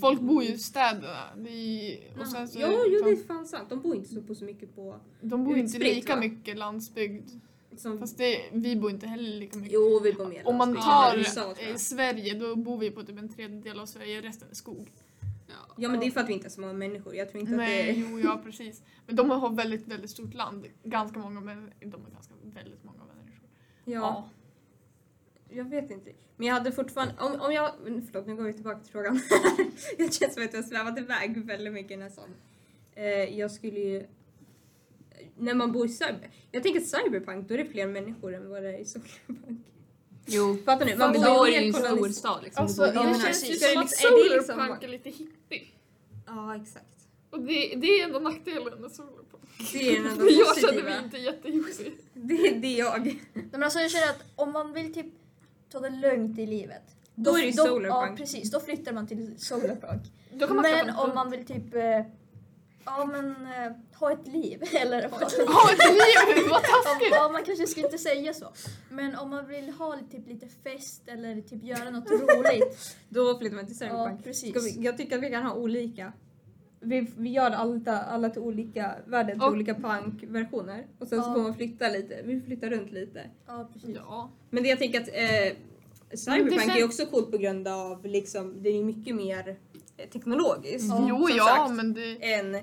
[0.00, 1.28] Folk bor ju i städerna.
[1.48, 3.68] Är, och sen så, Jo, jo, det är fan sant.
[3.68, 4.96] De bor inte så, på så mycket på...
[5.20, 6.20] de bor ju inte utspritt, lika va?
[6.20, 7.30] mycket landsbygd.
[7.76, 9.72] Som, Fast det, vi bor inte heller lika mycket.
[9.74, 11.70] jo, vi bor mer Om man tar USA, jag.
[11.70, 14.90] eh, Sverige då bor vi på typ en tredjedel av Sverige, resten är skog.
[15.76, 17.14] Ja, men det är för att vi inte är så många människor.
[17.14, 18.10] Jag tror inte Nej, att det är...
[18.10, 18.82] jo, ja precis.
[19.06, 20.66] Men de har väldigt, väldigt stort land.
[20.82, 23.48] Ganska många, men de är ganska väldigt många människor.
[23.84, 24.30] Ja,
[25.48, 26.12] jag vet inte.
[26.36, 27.14] Men jag hade fortfarande...
[27.18, 27.70] Om, om jag...
[27.84, 29.20] Förlåt, nu går vi tillbaka till frågan.
[29.98, 32.28] jag känns som att jag har svävat iväg väldigt mycket nästan.
[32.94, 34.06] Eh, jag skulle ju...
[35.36, 36.30] När man bor i cyber...
[36.50, 39.66] Jag tänker cyberpunk, då är det fler människor än vad det är i cyberpunk.
[40.30, 40.56] Jo.
[40.64, 40.96] Fattar ni?
[40.96, 42.62] Man bor i en mer stor kolonist- stad liksom.
[42.62, 45.62] Alltså, ja, det men känns ju som att liksom- liksom- Solarpunk är lite hippie.
[46.26, 46.84] Ja, exakt.
[47.30, 49.44] Och det, det är ändå nackdelen med Solarpunk.
[49.72, 51.92] Det är den enda Men jag känner mig inte jättejoxig.
[52.14, 53.04] Det, det är jag.
[53.04, 53.20] Nej,
[53.52, 55.06] men alltså jag känner att om man vill typ
[55.72, 56.82] ta det lugnt i livet.
[57.14, 58.18] Då är det Ja Solarpunk.
[58.18, 60.02] precis, då flyttar man till Solarpunk.
[60.32, 61.82] Då Men en om man vill typ eh,
[62.98, 65.20] Ja men eh, ha ett liv eller vad?
[65.22, 67.08] Ha ett liv, vad taskigt!
[67.10, 68.46] Ja, man kanske skulle inte säga så.
[68.90, 72.96] Men om man vill ha typ lite fest eller typ göra något roligt.
[73.08, 74.24] Då flyttar man till Ja, cyberpunk.
[74.24, 74.50] precis.
[74.50, 76.12] Ska vi, jag tycker att vi kan ha olika.
[76.82, 80.86] Vi, vi gör alla, alla till olika världar till Och- olika punkversioner.
[80.98, 81.34] Och sen så Ja.
[81.34, 82.20] får man flytta lite.
[82.24, 83.22] Vi flyttar runt lite.
[83.46, 83.96] Ja, precis.
[83.96, 84.30] Ja.
[84.50, 85.56] Men det jag tänker att eh,
[86.08, 89.56] Men cyberpunk det är också coolt på grund av liksom, det är mycket mer
[89.96, 90.88] eh, teknologiskt.
[90.88, 91.74] Ja, jo, som ja, sagt.
[91.74, 92.32] men det...
[92.34, 92.56] än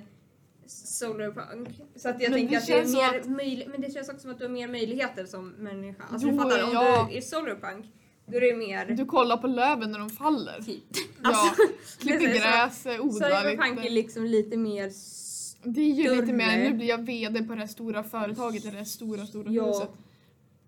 [0.72, 1.70] solarpunk.
[1.96, 4.22] Så att jag Men tänker att det är mer att- möjligt, men det känns också
[4.22, 6.04] som att du har mer möjligheter som människa.
[6.12, 7.08] Alltså Jo, du fattar, om ja.
[7.12, 7.86] du är solarpunk,
[8.26, 10.62] då är det mer Du kollar på löven när de faller.
[10.66, 10.84] typ.
[11.24, 11.56] Ja,
[12.00, 13.90] klipper är gräs, eh, odlar Cyberpunk är lite.
[13.94, 16.34] liksom lite mer s- Det är ju lite större.
[16.36, 19.68] mer, nu blir jag VD på det här stora företaget det här stora, stora Ja.
[19.68, 19.90] huset.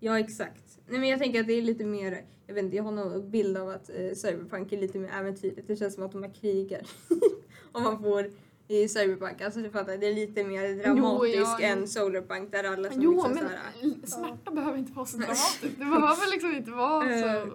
[0.00, 0.64] Ja exakt.
[0.88, 3.30] Nej men jag tänker att det är lite mer, jag vet inte, jag har någon
[3.30, 5.66] bild av att eh, cyberpunk är lite mer äventyrligt.
[5.66, 6.80] Det känns som att de har krigar.
[7.72, 8.30] Om man får
[8.70, 11.66] i cyberpunk, alltså du fattar, det är lite mer dramatiskt ja, jo.
[11.66, 15.62] än solarpunk där alla som Jo, liksom men såhär, smärta behöver inte vara så dramatiskt.
[15.62, 17.22] Det behöver liksom inte vara Eh.
[17.22, 17.52] så...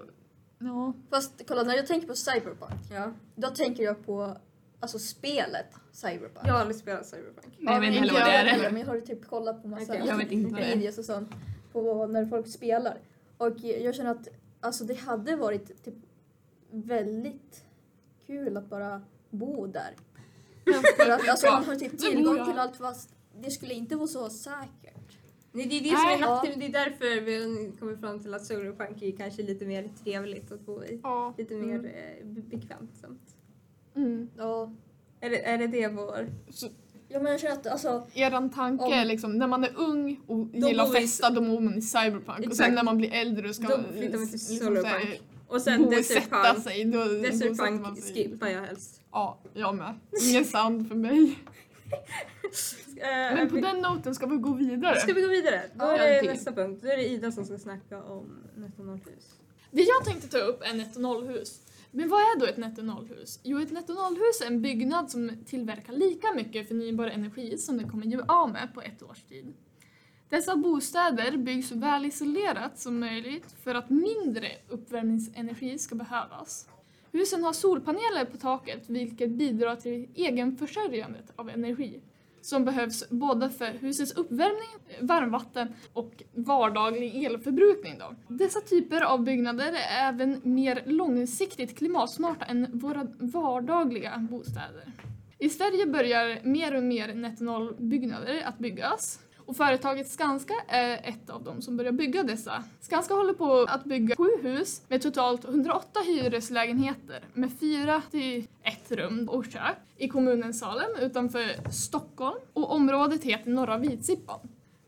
[0.60, 0.94] Ja.
[1.10, 3.12] Fast kolla, när jag tänker på Cyberpunk, ja.
[3.36, 4.38] då tänker jag på
[4.80, 6.48] alltså spelet Cyberpunk.
[6.48, 7.56] Jag har aldrig spelat cyberpunk.
[7.60, 8.46] Nej, jag vet inte heller vad det jag är.
[8.46, 8.72] heller.
[8.72, 10.08] Men jag har typ kollat på massa Okej.
[10.08, 11.30] Jag vet inte videos och sånt
[11.72, 12.98] på när folk spelar.
[13.38, 14.28] Och jag känner att
[14.60, 15.96] alltså, det hade varit typ
[16.72, 17.66] väldigt
[18.28, 19.96] kul att bara bo där.
[20.98, 23.10] För att alltså, man har typ tillgång till allt fast
[23.42, 25.18] det skulle inte vara så säkert.
[25.52, 26.60] Nej, det är det som är nackdelen.
[26.60, 30.60] Det är därför vi kommer fram till att solarpunk är kanske lite mer trevligt att
[30.66, 31.00] bo i.
[31.04, 31.34] ja.
[31.38, 31.86] Lite mer Mm.
[31.86, 33.36] eh, be- bekvämsamt.
[33.96, 34.30] Mm.
[34.38, 34.72] Ja.
[35.20, 36.30] Är det, är det det vår...
[36.50, 36.68] Så
[37.08, 40.20] ja men jag känner att alltså, eran tanke Om- är liksom, när man är ung
[40.28, 42.28] och gillar att festa då bor man i cyberpunk.
[42.40, 42.58] Och Exakt.
[42.58, 45.22] sen när man blir äldre och ska Då flyttar man till liksom solarpunk.
[45.56, 46.86] Och sen bosätta sig.
[46.86, 47.04] Då
[48.14, 49.02] skippar jag helst.
[49.12, 49.94] Ja, jag med.
[50.30, 51.40] Ingen sand för mig.
[52.98, 55.00] Eh, Men på den noten ska vi gå vidare.
[55.00, 55.62] Ska vi gå vidare?
[55.74, 56.80] Då Ja, är det nästa punkt.
[56.84, 59.36] Då är det Ida som ska snacka om netto-nollhus.
[59.72, 61.62] Det jag tänkte ta upp är netto nollhus.
[61.92, 63.40] Men vad är då ett netto nollhus?
[63.44, 67.90] Jo, ett netto nollhus är en byggnad som tillverkar lika mycket förnybar energi som den
[67.90, 69.54] kommer ge av med på ett års tid.
[70.30, 76.68] Dessa bostäder byggs så väl isolerat som möjligt för att mindre uppvärmningsenergi ska behövas.
[77.12, 82.02] Husen har solpaneler på taket vilket bidrar till egenförsörjandet av energi
[82.46, 87.94] som behövs både för husets uppvärmning, varmvatten och vardaglig elförbrukning.
[88.00, 88.16] Då.
[88.28, 94.92] Dessa typer av byggnader är även mer långsiktigt klimatsmarta än våra vardagliga bostäder.
[95.40, 101.44] I Sverige börjar mer och mer nettonollbyggnader att byggas och företaget Skanska är ett av
[101.44, 102.64] dem som börjar bygga dessa.
[102.82, 108.92] Skanska håller på att bygga sju hus med totalt 108 hyreslägenheter med fyra till ett
[108.92, 114.40] rum och kök i kommunen Salem utanför Stockholm och området heter Norra Vitsippan.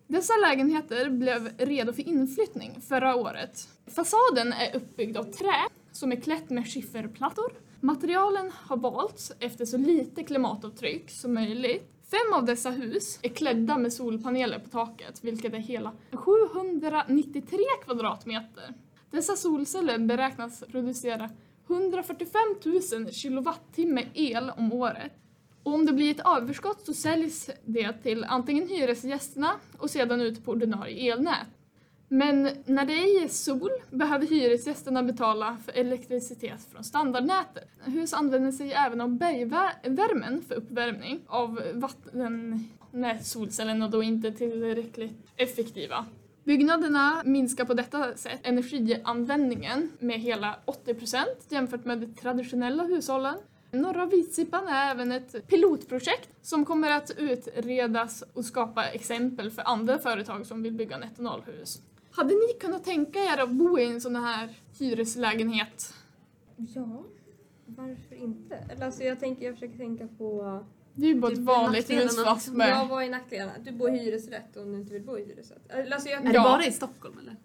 [0.07, 3.67] Dessa lägenheter blev redo för inflyttning förra året.
[3.87, 7.51] Fasaden är uppbyggd av trä som är klätt med skifferplattor.
[7.79, 11.96] Materialen har valts efter så lite klimatavtryck som möjligt.
[12.11, 18.73] Fem av dessa hus är klädda med solpaneler på taket, vilket är hela 793 kvadratmeter.
[19.11, 21.29] Dessa solceller beräknas producera
[21.67, 22.41] 145
[22.93, 25.11] 000 kilowattimme el om året.
[25.63, 30.45] Och om det blir ett överskott så säljs det till antingen hyresgästerna och sedan ut
[30.45, 31.47] på ordinarie elnät.
[32.07, 37.69] Men när det är sol behöver hyresgästerna betala för elektricitet från standardnätet.
[37.85, 44.31] Hus använder sig även av bergvärmen för uppvärmning av vatten när solcellerna då inte är
[44.31, 46.05] tillräckligt effektiva.
[46.43, 53.35] Byggnaderna minskar på detta sätt energianvändningen med hela 80 procent jämfört med de traditionella hushållen.
[53.71, 59.97] Norra Vitsippan är även ett pilotprojekt som kommer att utredas och skapa exempel för andra
[59.97, 61.81] företag som vill bygga nettonollhus.
[62.17, 64.49] Hade ni kunnat tänka er att bo i en sån här
[64.79, 65.93] hyreslägenhet?
[66.55, 67.03] Ja,
[67.65, 68.55] varför inte?
[68.55, 70.59] Eller alltså jag, tänker, jag försöker tänka på...
[70.93, 72.57] Det är ju bara ett är vanligt hus fast liksom.
[72.57, 72.69] med...
[72.69, 73.51] Ja, vad är nackdelarna?
[73.65, 75.69] Du bor i hyresrätt om du inte vill bo i hyresrätt.
[75.69, 77.35] Eller Alltså jag, Är det bara i Stockholm eller?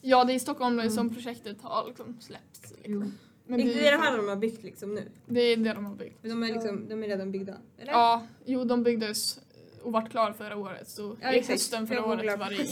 [0.00, 0.90] Ja, det är i Stockholm Mm.
[0.90, 2.74] som projektet har liksom släppts.
[2.84, 3.04] Jo.
[3.46, 5.08] Men det det, är det här de har byggt liksom nu.
[5.26, 6.20] det är det de har byggt.
[6.20, 7.54] För de är, liksom, de är redan byggda.
[7.78, 7.92] Eller?
[7.92, 9.40] Ja, jo de byggdes
[9.86, 11.52] och vart klar förra året så Ja, i exakt.
[11.52, 12.62] hösten förra Jag året var det det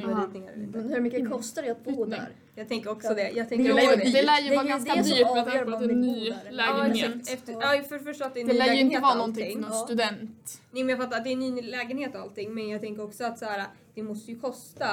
[0.00, 0.48] inköpning.
[0.72, 2.28] Men hur mycket kostar det att bo där?
[2.54, 3.30] Jag tänker också det.
[3.30, 5.64] Jag Det tänker Jo, lär det lär ju det vara ganska det dyrt med tanke
[5.64, 7.32] på att det är man en ny lägenhet.
[7.32, 9.02] Efter, ja, för det första att det är en Det ny lär ju inte lägenhet
[9.02, 10.60] vara någonting för någon student.
[10.70, 13.04] Nej men jag fattar att det är en ny lägenhet och allting men jag tänker
[13.04, 14.84] också att så här, det måste ju kosta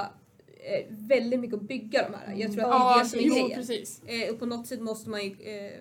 [0.47, 2.35] eh, väldigt mycket att bygga de här.
[2.35, 3.23] Jag tror att det är det som är
[4.07, 4.27] grejen.
[4.27, 5.71] Eh, och på något sätt måste man ju eh,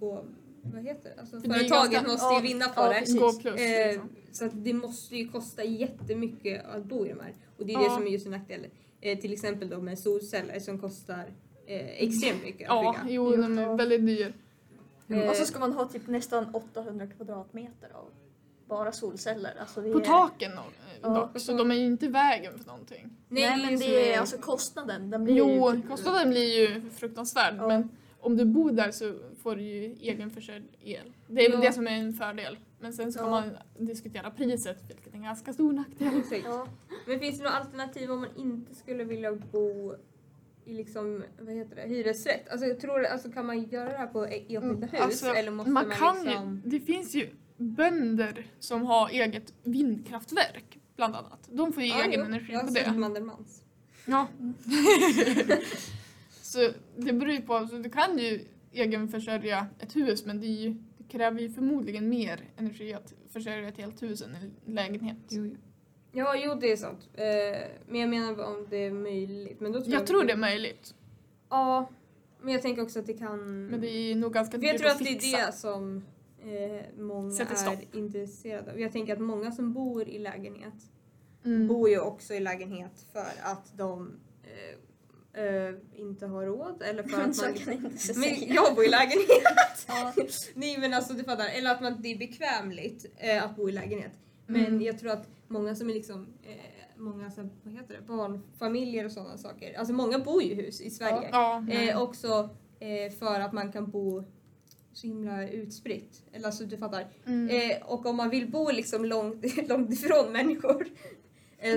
[0.00, 0.24] gå,
[0.74, 1.20] vad heter det?
[1.20, 3.04] Alltså, Det företaget ganska- måste ju vinna på ja, det.
[3.40, 4.08] plus Eh, liksom.
[4.32, 7.34] så att det måste ju kosta jättemycket att bo i de här.
[7.58, 7.88] Och det är Ja.
[7.88, 8.66] det som är just en nackdel.
[9.00, 11.24] Eh, till exempel då med solceller som kostar
[11.66, 13.14] eh, extremt mycket att Ja, bygga.
[13.14, 14.34] jo de är väldigt dyr.
[15.08, 18.08] Eh, Och så ska man ha typ nästan 800 kvadratmeter av
[18.68, 19.54] bara solceller.
[19.60, 20.04] Alltså det På är...
[20.04, 20.62] taken då,
[21.02, 23.10] Ja, dock, så de är ju inte i vägen för någonting.
[23.28, 25.10] Nej, men som det är alltså kostnaden.
[25.10, 27.68] Den blir ju Jo, typ- kostnaden blir ju fruktansvärd Ja.
[27.68, 29.14] men om du bor där så
[29.46, 31.12] får du ju egenförsörjd el.
[31.28, 31.68] Det är väl Ja.
[31.68, 32.58] det som är en fördel.
[32.80, 33.30] Men sen ska Ja.
[33.30, 36.22] man diskutera priset, vilket är en ganska stor nackdel.
[36.44, 36.66] Ja.
[37.06, 39.94] Men finns det några alternativ om man inte skulle vilja bo
[40.64, 42.48] i liksom, vad heter det, hyresrätt?
[42.48, 45.00] Alltså, jag tror, alltså kan man göra det här på enskilda hus?
[45.00, 46.62] Alltså, eller måste man man, kan liksom...
[46.64, 51.48] ju, det finns ju bönder som har eget vindkraftverk bland annat.
[51.52, 52.92] De får ju Ja, egen jo, energi jag på det.
[52.92, 53.62] Mandelmans.
[54.06, 54.26] Ja.
[56.42, 60.74] så det beror ju på, så du kan ju egenförsörja ett hus men det, ju,
[60.98, 65.16] det kräver ju förmodligen mer energi att försörja ett helt hus än en lägenhet.
[65.28, 65.56] Jo, jo.
[66.12, 67.08] Ja, jo det är sant.
[67.14, 67.24] Eh,
[67.88, 69.60] men jag menar om det är möjligt.
[69.60, 70.94] Men då tror Jag tror det är möjligt,
[71.50, 71.88] Ja,
[72.40, 73.66] men jag tänker också att det kan...
[73.66, 75.38] men det är nog ganska För jag dyrt tror att att det fixa.
[75.38, 76.04] är det som
[76.38, 78.80] eh, många är intresserade av.
[78.80, 80.74] Jag tänker att många som bor i lägenhet
[81.44, 81.68] Mm.
[81.68, 84.78] bor ju också i lägenhet för att de eh,
[85.36, 87.54] eh, inte har råd eller för att man...
[87.54, 89.26] kan inte Men jag bor i lägenhet!
[89.88, 90.12] Ja.
[90.54, 93.72] Nej men alltså du fattar, eller att man, det är bekvämligt eh, att bo i
[93.72, 94.12] lägenhet.
[94.46, 94.82] Men Mm.
[94.82, 96.56] jag tror att många som är liksom, eh,
[96.96, 99.78] många så, vad heter det, barnfamiljer och sådana saker.
[99.78, 101.28] Alltså många bor ju i hus i Sverige.
[101.32, 104.24] Ja, Eh, också eh, för att man kan bo
[104.92, 106.22] så himla utspritt.
[106.32, 107.06] Eller alltså du fattar.
[107.26, 107.48] mm.
[107.70, 110.86] Eh, och om man vill bo liksom långt, långt ifrån människor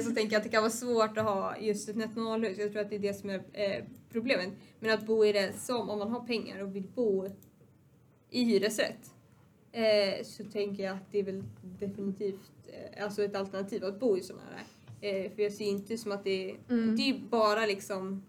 [0.03, 2.57] så tänker jag att det kan vara svårt att ha just ett nationalhus.
[2.57, 4.49] Jag tror att det är det som är eh, problemet.
[4.79, 7.27] Men att bo i det som, om man har pengar och vill bo
[8.29, 9.13] i hyresrätt
[9.71, 14.17] eh, så tänker jag att det är väl definitivt eh, alltså ett alternativ att bo
[14.17, 14.65] i sådana här.
[15.01, 16.95] Eh, för jag ser inte som att det är, Mm.
[16.95, 18.23] det är ju bara liksom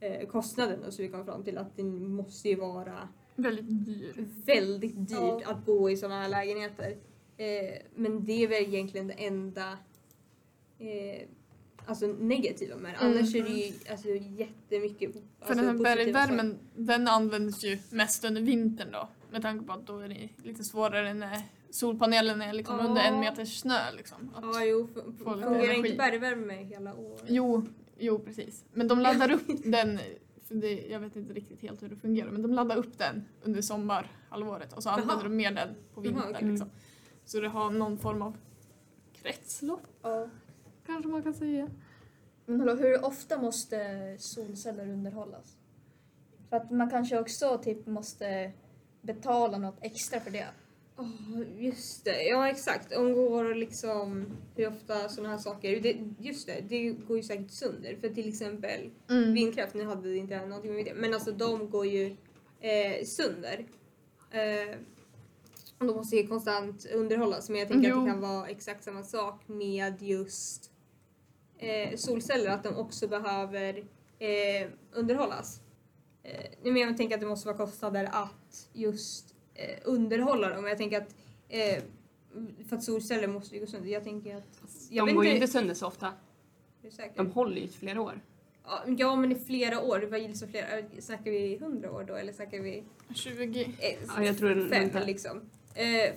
[0.00, 4.12] eh, kostnaden och så vi kommer fram till att det måste ju vara Väldigt dyr.
[4.46, 5.40] väldigt dyrt Ja.
[5.44, 6.96] att bo i sådana här lägenheter.
[7.36, 9.78] Eh, men det är väl egentligen det enda
[10.82, 11.28] eh,
[11.86, 12.98] alltså negativa med det.
[13.06, 13.16] Mm.
[13.18, 18.24] Annars är det ju alltså, jättemycket För alltså, den här bergvärmen, den används ju mest
[18.24, 19.08] under vintern då.
[19.30, 22.84] Med tanke på att då är det lite svårare när solpanelen är liksom Ja.
[22.86, 23.78] under en meters snö.
[23.96, 24.30] Liksom.
[24.34, 24.44] Att.
[24.44, 24.88] Ja, jo.
[25.24, 27.24] Fungerar inte bergvärme hela året?
[27.28, 27.66] Jo,
[27.98, 28.64] jo, precis.
[28.72, 29.98] Men de laddar upp den,
[30.48, 33.24] för det, jag vet inte riktigt helt hur det fungerar, men de laddar upp den
[33.42, 36.34] under sommarhalvåret och så använder de mer den på vintern.
[36.34, 36.48] okej.
[36.48, 36.70] Liksom.
[37.24, 38.36] Så det har någon form av
[39.22, 40.28] kretslopp, Ja.
[40.86, 41.68] Kanske man kan säga.
[42.46, 43.78] Men hallå, hur ofta måste
[44.18, 45.56] solceller underhållas?
[46.48, 48.52] För att man kanske också typ måste
[49.02, 50.46] betala något extra för det.
[50.96, 51.08] Ja,
[51.58, 52.22] just det.
[52.22, 52.96] Ja, exakt.
[52.96, 55.80] Om går liksom hur ofta sådana här saker.
[55.80, 57.96] Det, just det, det går ju säkert sönder.
[58.00, 59.32] För till exempel Mm.
[59.34, 62.16] vindkraft, nu hade det inte någonting med det, men alltså de går ju
[62.60, 63.66] eh, sönder.
[64.30, 64.76] Eh,
[65.78, 67.48] och de måste ju konstant underhållas.
[67.48, 68.04] Men jag tänker att Jo.
[68.04, 70.71] det kan vara exakt samma sak med just
[71.62, 73.78] eh, solceller, att de också behöver
[74.18, 75.60] eh, underhållas.
[76.22, 80.66] Eh, men jag tänker att det måste vara kostnader att just eh, underhålla dem.
[80.66, 81.14] Jag tänker att
[81.48, 81.82] eh,
[82.68, 83.90] för att solceller måste ju gå sönder.
[83.90, 84.58] Jag tänker att...
[84.90, 86.12] Jag De går ju inte- sönder så ofta.
[87.16, 88.20] De håller ju i flera år.
[88.98, 90.00] Ja, men i flera år.
[90.10, 90.78] Vad gills flera?
[90.78, 93.62] äh, Snackar vi hundra år då eller snackar vi 20.
[93.64, 95.40] eh, Ja, jag tror det är fem liksom?
[95.74, 96.14] Eh,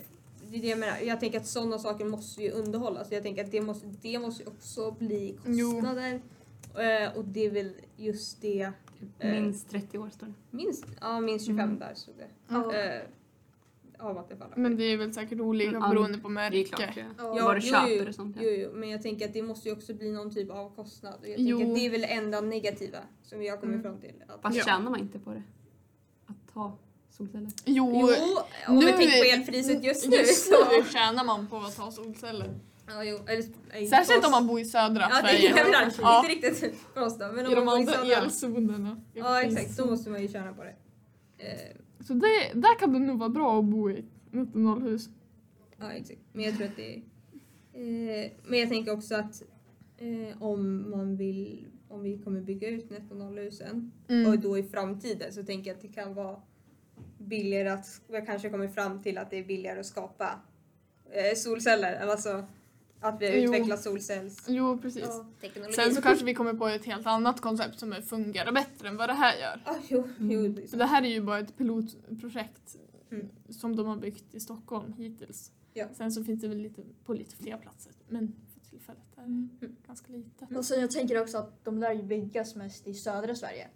[0.49, 0.97] det är det jag menar.
[0.99, 3.11] Jag tänker att sådana saker måste ju underhållas.
[3.11, 6.21] Jag tänker att det måste, det måste ju också bli kostnader.
[6.75, 8.71] Eh, och det är väl just det.
[9.19, 10.33] Eh, Minst 30 år står det.
[10.51, 11.79] Minst, ja, minst 25 Mm.
[11.79, 12.27] där stod det.
[12.47, 12.73] Ja.
[12.75, 13.01] Eh,
[13.99, 14.53] av Vattenfall.
[14.55, 16.63] Men det är väl säkert olika all- beroende på Det är märke.
[16.63, 16.97] klart.
[16.97, 17.03] Ja.
[17.17, 17.45] Ja.
[17.45, 18.37] Vad du jo, köper jo, och sånt.
[18.39, 18.55] Jo, Ja.
[18.63, 21.13] jo, men jag tänker att det måste ju också bli någon typ av kostnad.
[21.21, 21.57] Och jag Jo.
[21.57, 23.81] tänker att det är väl det enda negativa som har kommit Mm.
[23.83, 24.23] fram till.
[24.27, 24.63] Att, Fast Ja.
[24.63, 25.43] tjänar man inte på det?
[26.25, 26.77] Att ha
[27.17, 27.51] solceller?
[27.65, 30.55] Jo, jo, om nu vi tänker på är- elpriset just nu just så...
[30.77, 32.49] nu tjänar man på att ha solceller.
[32.87, 34.31] Ja, jo, eller, Särskilt för om oss.
[34.31, 35.53] man bor i södra Ja, det Sverige.
[35.53, 36.29] är jag Ja.
[36.29, 39.01] Inte riktigt för oss då, men om I de man bor i andra elzonerna.
[39.13, 39.77] Ja, exakt.
[39.77, 40.75] Då måste man ju tjäna på det.
[41.37, 45.09] Eh, Så det, där kan det nog vara bra att bo i ett 19-hus.
[45.79, 46.19] Ja, exakt.
[46.33, 47.01] Men jag tror att det är...
[48.25, 49.43] Eh, men jag tänker också att
[49.97, 54.41] eh, om man vill, om vi kommer bygga ut netto noll-husen och Mm.
[54.41, 56.41] då i framtiden så tänker jag att det kan vara
[57.17, 60.39] billigare att, jag kanske kommer fram till att det är billigare att skapa
[61.11, 61.99] eh, solceller.
[62.09, 62.45] Alltså
[62.99, 63.53] att vi Jo.
[63.53, 64.75] utvecklar solcellsteknologi.
[64.75, 65.03] Jo, precis.
[65.03, 65.71] Ja.
[65.75, 69.09] Sen så kanske vi kommer på ett helt annat koncept som fungerar bättre än vad
[69.09, 69.61] det här gör.
[69.65, 70.77] Ah, jo, jo, det är För så.
[70.77, 72.75] det här är ju bara ett pilotprojekt
[73.11, 73.29] Mm.
[73.49, 75.51] som de har byggt i Stockholm hittills.
[75.73, 75.85] Ja.
[75.93, 79.25] Sen så finns det väl lite, på lite fler platser, men för tillfället är det
[79.27, 79.75] Mm.
[79.87, 80.57] ganska litet.
[80.57, 83.67] Och sen jag tänker också att de lär ju byggas mest i södra Sverige.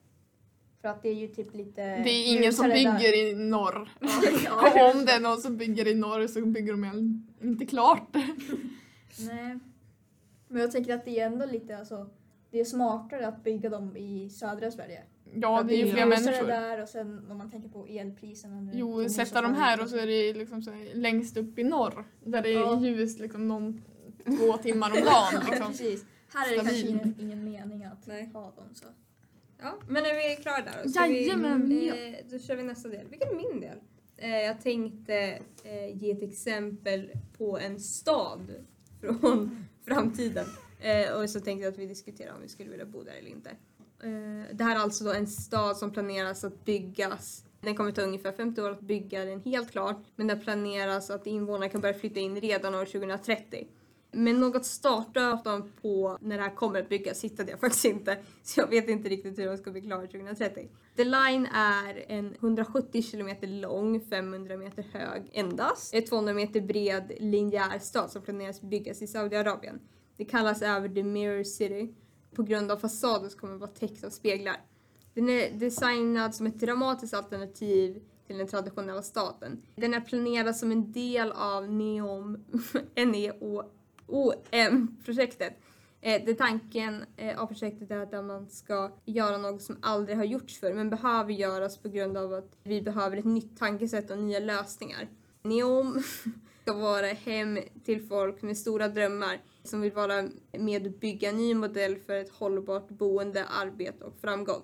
[0.82, 1.82] För att det är ju typ lite...
[1.82, 3.90] Det är ingen som bygger i norr.
[4.46, 4.92] Ja.
[4.94, 8.08] Om det är någon som bygger i norr så bygger de inte klart.
[9.20, 9.60] Nej.
[10.48, 12.10] Men jag tänker att det är ändå lite alltså,
[12.52, 15.04] det är smartare att bygga dem i södra Sverige.
[15.34, 16.48] Ja, det är ju fler människor.
[16.48, 18.72] där och sen om man tänker på elpriserna nu.
[18.74, 21.64] Jo, de sätta dem här och så är det liksom så här, längst upp i
[21.64, 22.06] norr.
[22.24, 22.80] Där det är Ja.
[22.80, 23.82] ljus liksom någon
[24.26, 25.06] två timmar om dagen.
[25.34, 25.68] Ja, Liksom.
[25.68, 26.06] precis.
[26.34, 26.96] Här är det kanske Stabil.
[26.96, 28.30] ingen, ingen mening att Nej.
[28.34, 28.86] ha dem så.
[29.62, 30.84] Ja, men är vi klara där?
[30.84, 30.90] då?
[30.90, 31.96] Ska Jajamän, vi, ja.
[31.96, 33.08] eh, Då kör vi nästa del.
[33.08, 33.78] Vilken är min del?
[34.18, 38.54] Eh, jag tänkte eh, ge ett exempel på en stad
[39.02, 40.46] från framtiden.
[41.16, 43.50] Och så tänkte jag att vi diskuterar om vi skulle vilja bo där eller inte.
[44.54, 47.44] Det här är alltså då en stad som planeras att byggas.
[47.62, 49.98] Den kommer ta ungefär 50 år att bygga den helt klart.
[50.16, 53.68] Men det planeras att invånarna kan börja flytta in redan år 2030.
[54.12, 58.18] Men något startdatum på när det här kommer att byggas hittade jag faktiskt inte.
[58.44, 60.70] Så jag vet inte riktigt hur de ska bli klara 2030.
[60.96, 65.94] The Line är en 170 kilometer lång, 500 meter hög endast.
[65.94, 69.80] En 200 meter bred linjär stad som planeras byggas i Saudiarabien.
[70.18, 71.94] Det kallas även The Mirror City.
[72.36, 74.58] På grund av fasaden som kommer att vara täckt av speglar.
[75.14, 79.62] Den är designad som ett dramatiskt alternativ till den traditionella staten.
[79.76, 82.46] Den är planerad som en del av NEOM,
[84.10, 85.54] OM-projektet.
[86.02, 90.26] Eh, det tanken eh, av projektet är att man ska göra något som aldrig har
[90.26, 94.18] gjorts förr men behöver göras på grund av att vi behöver ett nytt tankesätt och
[94.18, 95.08] nya lösningar.
[95.42, 96.04] NEOM
[96.62, 101.38] ska vara hem till folk med stora drömmar som vill vara med och bygga en
[101.38, 104.62] ny modell för ett hållbart boende, arbete och framgång.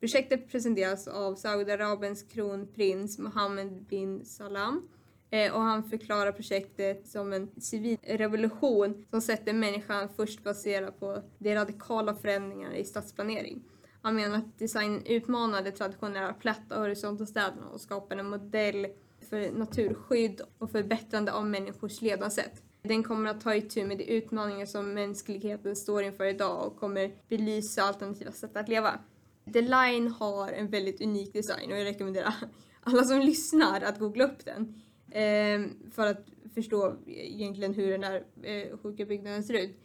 [0.00, 4.88] Projektet presenteras av Saudiarabiens kronprins Mohammed bin Salam
[5.30, 11.22] Eh, och han förklarar projektet som en civil revolution som sätter människan först baserat på
[11.38, 13.62] de radikala förändringarna i stadsplanering.
[14.02, 18.86] Han menar att designen utmanar de traditionella platta och horisontella städerna och skapar en modell
[19.30, 22.62] för naturskydd och förbättrande av människors levnadssätt.
[22.82, 27.12] Den kommer att ta itu med de utmaningar som mänskligheten står inför idag och kommer
[27.28, 28.98] belysa alternativa sätt att leva.
[29.52, 32.34] The Line har en väldigt unik design och jag rekommenderar
[32.82, 34.82] alla som lyssnar att googla upp den.
[35.10, 39.76] Eh, för att förstå egentligen hur den här eh, sjuka byggnaden ser ut.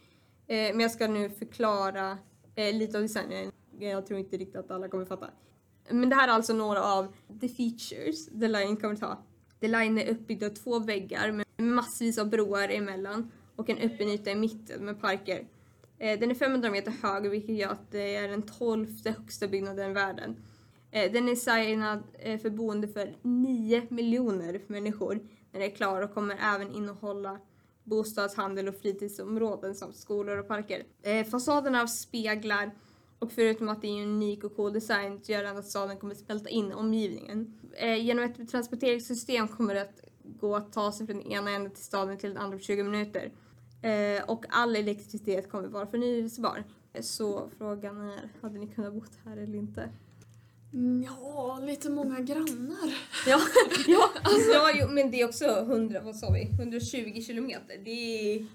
[0.46, 2.18] Eh, men jag ska nu förklara
[2.54, 3.52] eh, lite av designen.
[3.78, 5.30] Jag tror inte riktigt att alla kommer fatta.
[5.90, 9.24] Men det här är alltså några av the features The Line kommer ta.
[9.60, 14.08] The Line är uppbyggd av två väggar med massvis av broar emellan och en öppen
[14.08, 15.46] yta i mitten med parker.
[15.98, 19.90] Ehm, den är 500 meter hög vilket gör att det är den tolfte högsta byggnaden
[19.90, 20.36] i världen.
[20.94, 25.20] Eh, Den är designad eh, för boende för 9 miljoner människor
[25.52, 27.38] när det är klar och kommer även innehålla
[27.84, 30.82] bostadshandel och fritidsområden samt skolor och parker.
[31.02, 32.70] Eh, Fasaden av speglar
[33.18, 36.14] och förutom att det är unik och cool design så gör den att staden kommer
[36.14, 37.54] smälta in omgivningen.
[37.72, 40.00] Eh, Genom ett transporteringssystem kommer det att
[40.40, 42.82] gå att ta sig från den ena änden till staden till den andra på 20
[42.82, 43.32] minuter.
[43.82, 46.64] Eh, och all elektricitet kommer vara förnyelsebar.
[46.92, 49.88] Eh, så frågan är, hade ni kunnat bo här eller inte?
[51.06, 52.94] Ja, lite många grannar.
[53.26, 53.40] Ja,
[53.86, 57.78] ja, alltså, ja jo, men det är också 100, vad sa vi, 120 kilometer.
[57.84, 57.90] Det
[58.36, 58.46] är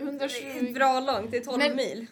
[0.00, 0.72] 120.
[0.74, 2.06] bra långt, det är 12 Men- mil.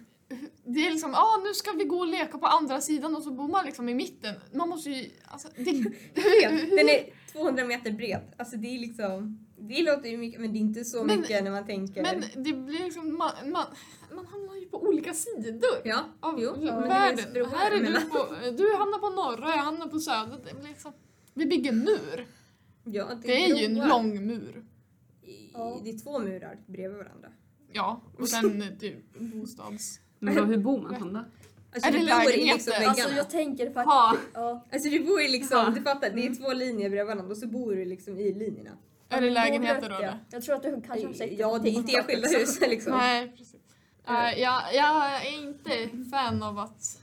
[0.65, 3.31] Det är liksom, ah, nu ska vi gå och leka på andra sidan och så
[3.31, 4.35] bor man liksom i mitten.
[4.55, 5.73] Man måste ju, alltså, det,
[6.77, 8.21] Den är 200 meter bred.
[8.37, 11.45] Alltså det är liksom, Det låter ju mycket, men det är inte så Men- mycket
[11.45, 12.03] när man tänker.
[12.03, 13.67] Men det blir liksom, man, man,
[14.15, 16.55] man hamnar ju på olika sidor ja, av jo.
[16.57, 17.33] det världen.
[17.33, 20.39] broar Här är du på, du hamnar på norra, jag hamnar på söder.
[20.45, 20.93] Det blir liksom,
[21.35, 22.27] vi bygger en mur.
[22.85, 24.65] Ja, Det är ju en lång mur.
[25.23, 25.81] I- Ja.
[25.85, 27.29] Det är två murar bredvid varandra.
[27.73, 30.01] Ja, och sen typ bostads...
[30.19, 31.25] Men då, hur bor man som då?
[31.75, 32.57] Alltså Är du det bor i lägenheter?
[32.57, 32.89] liksom.
[32.89, 33.85] Alltså jag tänker faktiskt...
[33.93, 34.17] Ha.
[34.35, 34.67] Ja.
[34.73, 35.73] Alltså du bor ju liksom, Ja.
[35.75, 38.71] du fattar, det är två linjer bredvid varandra och så bor du liksom i linjerna.
[39.09, 40.19] Är det lägenheter då eller?
[40.31, 42.93] Jag tror att du kanske har sett Ja, det är inte enskilda hus liksom.
[42.93, 43.60] Nej, precis.
[44.09, 46.99] Nej, jag, jag är inte fan av att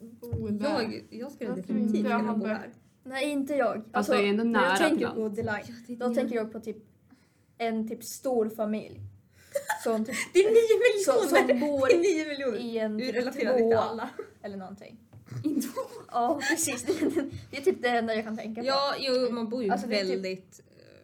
[0.00, 0.68] bo där.
[0.82, 2.70] Jag, jag skulle Jag definitivt inte kunna bo här.
[3.04, 3.82] Nej, inte jag.
[3.92, 6.60] Alltså, det är ändå nära jag till tänker på The Line, då tänker jag på
[6.60, 6.76] typ
[7.58, 9.00] en typ stor familj.
[9.84, 11.48] Som, typ, Det är nio som, miljoner!
[11.48, 12.58] som bor Det är nio miljoner!
[12.58, 14.10] i en typ relaterar inte tvåa alla.
[14.42, 14.98] eller någonting.
[16.12, 16.82] Ja, precis.
[17.50, 18.66] Det är typ det enda jag kan tänka på.
[18.66, 20.60] Ja, jo, man bor ju Alltså, typ väldigt...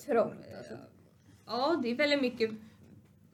[0.07, 0.35] Trångt.
[0.59, 0.75] Alltså.
[1.47, 2.51] Ja, det är väldigt mycket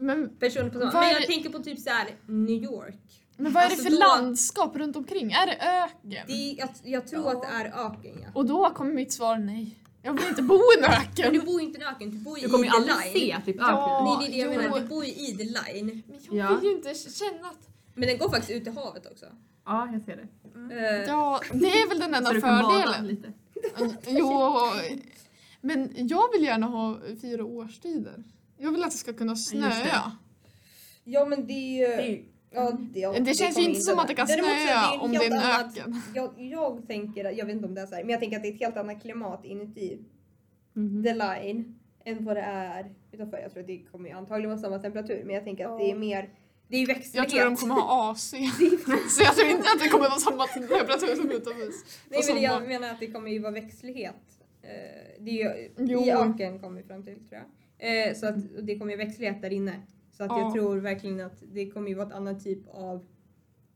[0.00, 2.94] Men, personer på är Men jag det- tänker på typ så här New York.
[3.36, 5.32] men vad är Alltså det för då- landskap runt omkring?
[5.32, 6.24] Är det öken?
[6.26, 7.32] Det är, jag, jag tror Ja.
[7.32, 8.28] att det är öken ja.
[8.34, 9.76] Och då kommer mitt svar nej.
[10.02, 11.32] Jag vill inte bo i en Men öken.
[11.32, 12.76] du bor ju inte i en öken, du bor ju Du kommer i ju the
[12.92, 13.36] aldrig line.
[13.36, 14.16] se typ Ja.
[14.20, 14.62] Nej, det är det jag jo.
[14.70, 14.80] menar.
[14.80, 16.02] Du bor ju i the line.
[16.06, 16.56] Men jag Ja.
[16.56, 17.68] vill ju inte känna att...
[17.94, 19.26] Men den går faktiskt ut i havet också.
[19.66, 20.74] Ja, jag ser det.
[20.74, 23.06] Eh, Ja, det är väl den enda fördelen.
[23.06, 23.32] lite.
[24.06, 24.58] Jo,
[25.60, 28.24] men jag vill gärna ha fyra årstider.
[28.60, 29.68] Jag vill att det ska kunna snöa.
[29.68, 29.92] det.
[31.04, 34.14] Ja men det är Det Ja, det, ja, Det, känns ju inte som att det
[34.14, 36.02] kan snöa en om det är en annat- öken.
[36.14, 38.42] Jag, jag tänker, jag vet inte om det är så här, men jag tänker att
[38.42, 39.98] det är ett helt annat klimat inuti
[40.72, 41.04] Mhm.
[41.04, 43.38] the line än vad det är utanför.
[43.38, 45.90] Jag tror att det kommer ju antagligen vara samma temperatur men jag tänker att det
[45.90, 46.30] är mer,
[46.68, 47.32] det är ju växtlighet.
[47.32, 48.30] Jag tror de kommer ha AC.
[49.10, 51.74] Så jag tror inte att det kommer vara samma temperatur som utomhus.
[52.08, 54.14] Nej men jag menar att det kommer ju vara växtlighet.
[54.62, 54.68] Eh,
[55.20, 56.00] det är ju, Jo.
[56.04, 57.42] I öken kommer vi fram till tror jag.
[57.82, 59.82] Eh, så att och det kommer ju växtlighet där inne.
[60.12, 60.40] Så att Ja.
[60.40, 63.06] jag tror verkligen att det kommer ju vara ett annat typ av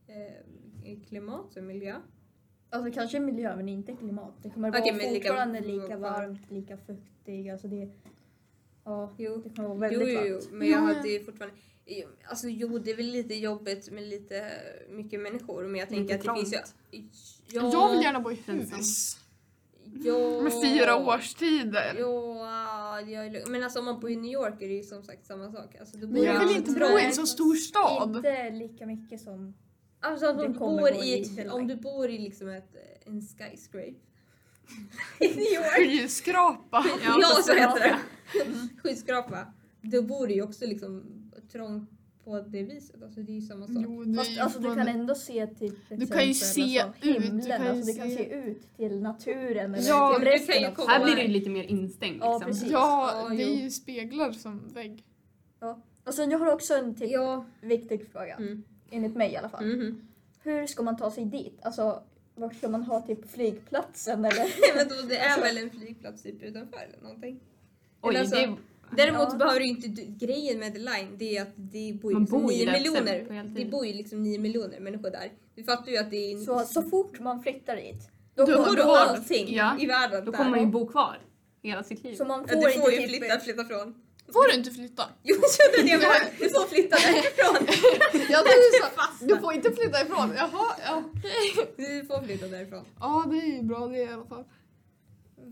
[0.07, 1.95] eh, klimat och miljö.
[2.71, 4.35] Alltså kanske miljö men inte klimat.
[4.43, 7.53] Det kommer Okej, vara lika- fortfarande lika, vad- varmt, lika fuktigt.
[7.53, 7.91] Alltså det,
[8.85, 9.37] ja, Jo.
[9.37, 10.53] det kommer vara väldigt jo, jo, varmt.
[10.53, 11.57] men jag hade ju fortfarande...
[12.25, 14.51] Alltså jo, det är väl lite jobbigt med lite
[14.91, 17.59] mycket människor men jag tänker Lite att det finns ju...
[17.59, 19.19] Ja, Jag vill gärna bo i hus.
[20.03, 21.97] Ja, Med fyra årstider.
[21.99, 25.27] Ja, jag men alltså om man bor i New York är det ju som sagt
[25.27, 25.77] samma sak.
[25.81, 26.39] Alltså, då Men jag Ja.
[26.47, 28.17] vill inte bo i en så stor stad.
[28.17, 29.55] Inte lika mycket som...
[30.01, 32.75] Alltså om du, bor i ett, om du bor i liksom ett,
[33.07, 33.89] en skyscrape
[35.21, 35.77] i New York.
[35.77, 36.85] Skyskrapa.
[37.05, 37.99] Ja, så heter det.
[38.83, 39.47] Skyskrapa.
[39.83, 41.03] Då bor du ju också liksom
[41.53, 41.94] trångt
[42.25, 43.03] på det viset.
[43.03, 43.77] Alltså det är ju samma sak.
[43.79, 47.09] Jo, det Fast alltså, du kan ändå se typ Du kan ju exempel, se alltså,
[47.09, 47.47] ut, du himlen.
[47.59, 50.63] kan alltså, det kan se- se ut till naturen eller Ja, till du resten kan
[50.63, 52.51] ju av Här blir det ju lite mer instängt Ja, liksom.
[52.53, 52.71] precis.
[52.71, 55.05] Ja, Ja, det är ju speglar som vägg.
[56.05, 57.45] Och sen jag har också en till Ja.
[57.61, 58.35] viktig fråga.
[58.37, 58.63] Mm.
[58.91, 59.65] Enligt mig i alla fall.
[59.67, 60.09] Mhm.
[60.43, 61.59] Hur ska man ta sig dit?
[61.63, 62.03] Alltså,
[62.35, 64.47] vart ska man ha typ flygplatsen eller?
[64.77, 67.41] Men då, det är väl en flygplats typ utanför eller någonting.
[68.01, 68.57] Oj, Eller alltså, det,
[68.97, 69.37] Däremot Ja.
[69.39, 72.41] behöver du inte, du- grejen med The Line det är att det bor ju liksom
[72.43, 73.45] bor ju 9 där miljoner.
[73.55, 75.33] Det bor ju liksom 9 miljoner människor där.
[75.55, 76.37] Du fattar ju att det är...
[76.39, 79.11] Så, så fort man flyttar dit, då, får du allt.
[79.19, 79.77] allting Ja.
[79.81, 81.19] i världen då kommer man ju bo kvar
[81.63, 82.15] hela sitt liv.
[82.17, 83.95] Så man Ja, får, du får inte ju typ, flytta, flytta från.
[84.33, 85.03] Får du inte flytta?
[85.23, 85.37] Jo,
[85.75, 86.15] det är det jag menar.
[86.39, 87.67] Du får flytta därifrån.
[88.31, 88.87] Ja, det är så.
[89.27, 90.33] Du får inte flytta ifrån.
[90.37, 91.67] Jaha, ja, okej.
[91.77, 92.85] Du får flytta därifrån.
[93.01, 94.45] Ja, det är ju bra det i alla fall.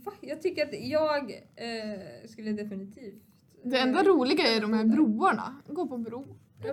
[0.05, 0.12] Va?
[0.20, 3.22] Jag tycker att jag eh, skulle definitivt...
[3.64, 5.56] Det enda roliga är de här broarna.
[5.68, 6.26] Gå på bro.
[6.64, 6.72] Ja?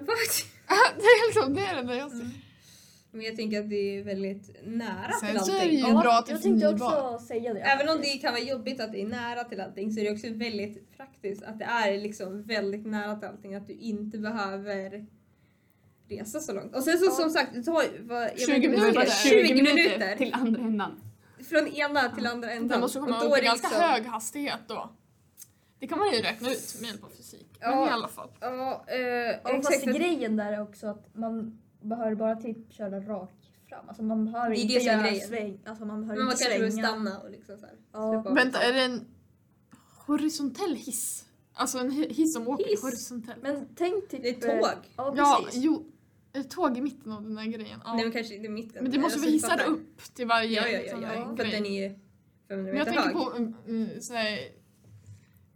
[0.98, 2.30] Det är liksom det är det enda jag ser.
[3.12, 5.56] Men jag tänker att det är väldigt nära Sen till så allting.
[5.68, 7.14] är det ju Ja, bra till jag tänkte förnybar.
[7.14, 7.60] också säga det.
[7.60, 10.12] Även om det kan vara jobbigt att det är nära till allting så är det
[10.12, 13.56] också väldigt praktiskt att det är liksom väldigt nära till allting.
[13.56, 15.06] Att du inte behöver
[16.10, 16.76] resa så långt.
[16.76, 17.12] Och sen så Ja.
[17.12, 17.74] som sagt, det tar
[18.08, 18.94] vad, jag 20 vet Det minuter.
[18.96, 20.16] var 20, 20 minuter.
[20.18, 21.02] till andra ändan.
[21.50, 22.68] Från ena till andra ändan.
[22.68, 24.90] Den måste komma upp i det ganska liksom- hög hastighet då.
[25.80, 27.48] Det kan man ju räkna ut med hjälp av fysik.
[27.60, 27.88] Men Ja.
[27.88, 28.30] i alla fall.
[28.40, 28.98] Ja, eh,
[29.44, 33.34] Ja, fast grejen där är också att man behöver bara typ köra rakt
[33.70, 33.88] fram.
[33.90, 35.28] Alltså man behöver Det är inte det är göra grejen.
[35.28, 35.60] sväng.
[35.66, 36.88] Alltså man behöver Men man inte kanske svänga.
[36.88, 37.76] stanna och liksom så här.
[37.92, 38.22] Ja.
[38.34, 39.06] Vänta, är det en
[40.06, 41.26] horisontell hiss?
[41.54, 42.82] Alltså en hi- hiss som åker Hiss?
[42.82, 43.42] horisontellt?
[43.44, 44.24] Men tänk typ...
[44.24, 44.64] Det är tåg.
[44.66, 45.62] eh, Ja, Ja, precis.
[45.64, 45.86] jo.
[46.34, 47.80] Ett tåg i mitten av den här grejen.
[47.86, 47.94] Ja.
[47.94, 48.84] Nej men kanske inte i mitten.
[48.84, 49.66] Men det måste Alltså, vi hissa fattar.
[49.66, 51.08] upp till varje Ja, ja, ja, sån ja.
[51.08, 51.52] här För att grej.
[51.52, 52.00] den är ju 500
[52.48, 53.14] Men jag meter tänker hög.
[53.14, 54.40] på mm, mm, såhär,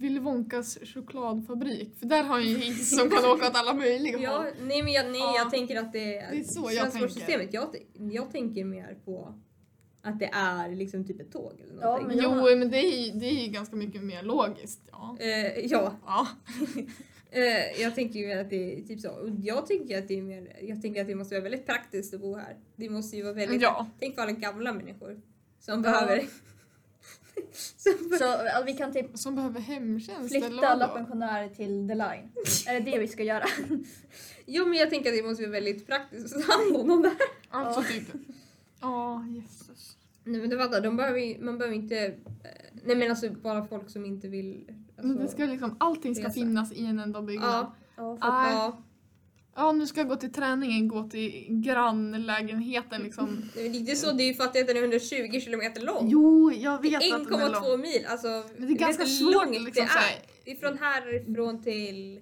[0.03, 1.95] Willy Wonkas chokladfabrik.
[1.99, 4.45] För där har ju en hiss som kan åka åt alla möjliga Ja, håll.
[4.61, 5.35] nej men jag, nej, Ja.
[5.37, 7.53] jag tänker att det är, Det är så jag transportsystemet.
[7.53, 9.33] Jag, jag tänker mer på
[10.01, 12.07] att det är liksom typ ett tåg eller Ja, någonting.
[12.07, 12.17] men
[12.49, 14.81] Jo, men det är, ju- det är ju ganska mycket mer logiskt.
[14.91, 15.17] Ja.
[15.19, 16.27] Eh, ja, ja.
[17.31, 19.09] eh, jag tänker ju att det är typ så.
[19.11, 22.13] Och jag tänker att det är mer, jag tänker att det måste vara väldigt praktiskt
[22.13, 22.57] att bo här.
[22.75, 23.87] Det måste ju vara väldigt, Ja.
[23.99, 25.21] tänk på alla gamla människor
[25.59, 26.25] som behöver
[27.77, 28.25] som Så
[28.59, 32.31] att vi kan typ Som behöver hemtjänst flytta alla pensionärer till The Line.
[32.67, 33.45] Är det det vi ska göra?
[34.45, 37.01] Jo men jag tänker att det måste vara väldigt praktiskt att ta hand om dem
[37.01, 37.13] där.
[37.49, 38.07] Alltså typ.
[38.81, 39.97] Ja, jesses.
[40.23, 42.11] Nej men du fattar, de behöver, man behöver inte, eh,
[42.83, 44.65] nej men alltså bara folk som inte vill.
[44.69, 46.33] Alltså, Men det ska liksom, allting ska resa.
[46.33, 47.49] finnas i en enda byggnad.
[47.49, 48.51] ja, Ja, Ah.
[48.51, 48.83] ja.
[49.55, 53.49] Ja, nu ska jag gå till träningen, gå till grannlägenheten liksom.
[53.53, 56.09] Det är inte så, det är ju för att den är 120 kilometer lång.
[56.09, 57.63] Jo, jag vet att den är lång.
[57.63, 58.27] 1,2 mil, alltså.
[58.57, 59.87] Men det är ganska svårt långt liksom det är.
[59.87, 60.21] här.
[60.45, 62.21] Det är från härifrån till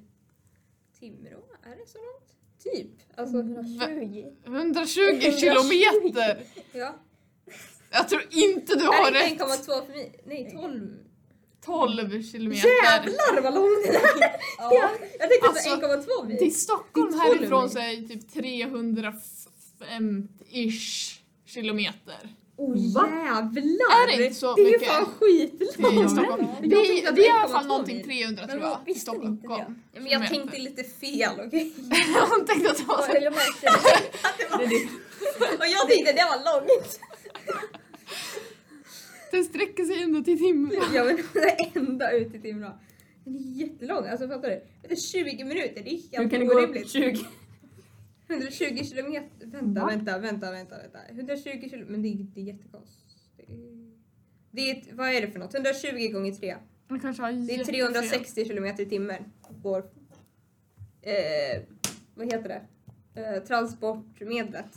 [1.00, 2.28] Timrå, är det så långt?
[2.64, 2.92] Typ.
[3.20, 4.26] Alltså, 120.
[4.46, 6.44] 120 kilometer!
[6.74, 6.96] ja.
[7.94, 9.32] Jag tror inte du Är har det rätt.
[9.32, 10.22] inte 1,2 för mig?
[10.26, 10.98] Nej, 12.
[11.66, 12.70] 12 kilometer.
[12.84, 14.32] Jävlar vad långt det är!
[14.57, 14.89] Ja.
[15.20, 16.38] Jag tänkte Alltså, att 1,2 mil.
[16.38, 17.72] Till Stockholm Det är 12 härifrån mil.
[17.72, 22.18] så är det typ 350-ish kilometer.
[22.57, 24.14] Oh, jävlar!
[24.14, 26.12] Är det inte så det är ju mycket fan skitlångt!
[26.12, 26.47] Stockholm.
[26.62, 28.05] Det, det är i det alla fall 1,2 någonting mil.
[28.05, 28.78] 300 tror jag.
[28.86, 29.82] Visste ni inte Stockholm.
[29.93, 29.99] det?
[29.99, 31.74] Men jag tänkte lite fel, okej?
[32.16, 33.12] Jag tänkte att det var så.
[33.22, 33.74] jag märkte det.
[35.59, 36.99] Och jag tänkte det var långt!
[39.32, 40.84] Den sträcker sig ända till Timrå.
[40.94, 41.18] Ja men
[41.84, 42.80] ända ut till Timrå.
[43.24, 44.64] Den är jättelång, alltså fattar du?
[44.82, 46.90] Det är 20 minuter, det är Hur helt kan det gå upp orimligt.
[46.90, 47.26] 20?
[48.30, 49.88] 120 kilometer, vänta, Va?
[49.88, 51.00] vänta, vänta, vänta, vänta.
[51.10, 53.12] 120 kilometer, men det är, det är jättekonstigt.
[54.52, 55.54] Det är, vad är det för något?
[55.54, 56.56] 120 gånger 3.
[56.88, 57.94] Man kanske har Det är jättefel.
[57.94, 59.24] 360 kilometer i timmen.
[59.64, 59.80] Går,
[61.02, 61.62] eh,
[62.16, 62.62] vad heter det?
[63.22, 64.76] Eh, transportmedlet.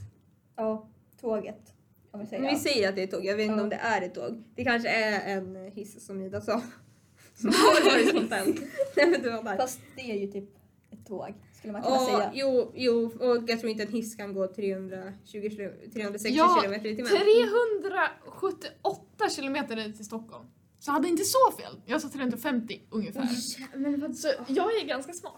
[0.56, 0.88] Ja,
[1.20, 1.73] tåget.
[2.14, 2.40] Kan vi säga.
[2.42, 3.62] Men vi säger att det är ett tåg, jag vet inte Ja.
[3.62, 4.44] om det är ett tåg.
[4.54, 6.62] Det kanske är en hiss som Ida sa.
[7.34, 8.60] Som går horisontellt.
[8.96, 9.56] Nej men du var där.
[9.56, 10.44] Fast det är ju typ
[10.92, 12.30] ett tåg, skulle man kunna Ja, säga.
[12.34, 16.88] jo, jo, och jag tror inte en hiss kan gå 320 kilo, 360 Ja, kilometer
[16.88, 17.10] i timmen.
[17.12, 20.44] 378 kilometer till Stockholm.
[20.78, 21.80] Så jag hade inte så fel.
[21.86, 23.28] Jag sa 350 ungefär.
[23.76, 25.32] Men vad, Så jag är ganska smart.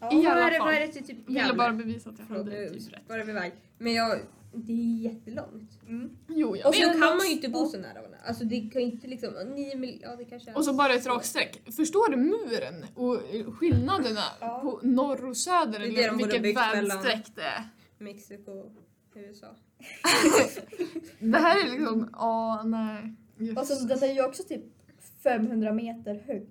[0.00, 0.12] Ja.
[0.12, 0.66] I vad alla är det, fall.
[0.66, 3.26] vad är det typ Jag ville bara bevisa att jag hade typ rätt.
[3.26, 3.52] vi iväg.
[3.78, 4.18] Men jag,
[4.52, 5.70] det är jättelångt.
[6.28, 8.18] Jo, jag Och så kan man ju inte bo så nära varandra.
[8.26, 10.94] Alltså det kan ju inte liksom, 9 mil, ja det kanske är Och så bara
[10.94, 11.62] ett raksträck.
[11.76, 13.20] Förstår du muren och
[13.54, 14.58] skillnaderna Ja.
[14.62, 15.78] på norr och söder?
[15.78, 17.68] Det är det de vilket vägsträck det är.
[17.98, 18.70] Mexiko,
[19.14, 19.46] USA.
[21.18, 23.14] Det här är liksom, ja nej.
[23.40, 23.58] Yes.
[23.58, 24.62] Och så den är ju också typ
[25.22, 26.46] 500 meter hög.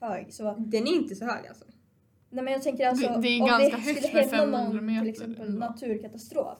[0.00, 1.64] hög så, Den är inte så hög alltså.
[2.30, 4.72] nej men jag tänker alltså Det- det är om ganska det högt skulle hända 500
[4.72, 6.58] någon meter till exempel naturkatastrof.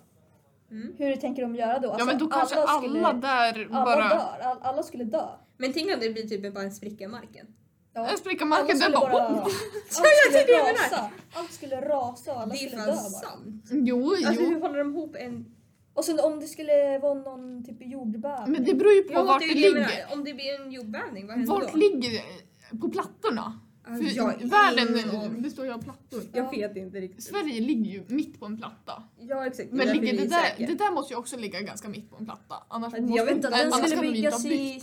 [0.71, 0.95] Mm.
[0.99, 1.89] Hur tänker de göra då?
[1.89, 4.09] ja Alltså, men då kanske alla, skulle, där alla bara...
[4.09, 4.39] dör.
[4.43, 5.27] All, alla skulle dö.
[5.57, 7.47] Men tänk om det blir typ bara en spricka i marken.
[7.95, 8.07] Ja.
[8.11, 9.11] Jag spricker Alla marken, den bara...
[9.13, 9.27] bara...
[9.27, 9.53] Allt
[9.89, 11.11] skulle det är det rasa.
[11.33, 12.97] Allt skulle rasa och alla det är skulle dö bara.
[12.97, 13.65] sant.
[13.71, 14.49] Jo, Alltså jo.
[14.49, 15.55] hur håller de ihop en...
[15.95, 18.53] Och sen om det skulle vara någon typ jordbävning.
[18.53, 19.75] Men det beror ju på Ja, vart det det är det ligger.
[19.81, 20.13] menar.
[20.13, 21.79] Om det blir en jordbävning, vad händer Vart då?
[21.79, 22.79] ligger det?
[22.81, 23.61] På plattorna?
[23.89, 26.23] Alltså, För jag världen består ju av plattor.
[26.33, 27.25] Jag vet inte riktigt.
[27.25, 29.03] Sverige ligger ju mitt på en platta.
[29.19, 29.73] Ja exakt.
[29.73, 32.25] Men ligger det är där, det där måste ju också ligga ganska mitt på en
[32.25, 32.55] platta.
[32.69, 34.81] Annars Jag måste, vet inte, Den annars skulle byggas i.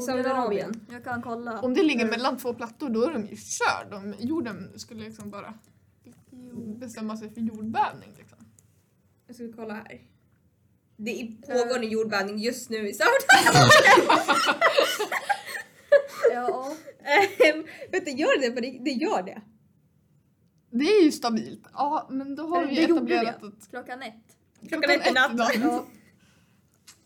[0.00, 0.86] Saudiarabien.
[0.92, 1.60] Jag kan kolla.
[1.60, 3.90] Om det ligger mellan två plattor då är de ju körd.
[3.90, 5.54] De, jorden skulle liksom bara
[6.78, 8.14] bestämma sig för jordbävning.
[8.18, 8.38] Liksom.
[9.26, 10.00] Jag ska kolla här.
[10.96, 14.60] Det är pågår en jordbävning just nu i Saudiarabien.
[16.34, 16.72] Ja,
[17.04, 18.50] Ehm, Vet du, gör det?
[18.50, 19.42] På rikt- det gör det.
[20.70, 21.62] Det är ju stabilt.
[21.72, 24.14] Ja, men då har vi ju etablerat att klockan ett.
[24.68, 25.52] Klockan ett i natt.
[25.60, 25.84] Ja,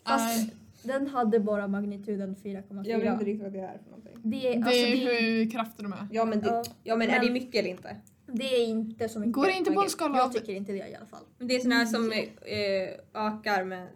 [0.06, 0.48] fast
[0.82, 2.86] den hade bara magnituden 4,4.
[2.88, 4.18] Jag vet inte riktigt vad det är för någonting.
[4.22, 6.08] Det är, det alltså, är ju det, hur krafter de är.
[6.12, 7.96] Ja men, det, Ja, ja, men, är men- det mycket eller inte?
[8.26, 9.32] det är inte så mycket.
[9.34, 11.24] Går det inte på en skala Jag tycker inte det i alla fall.
[11.38, 13.88] Men Det är sån här som eh, ökar med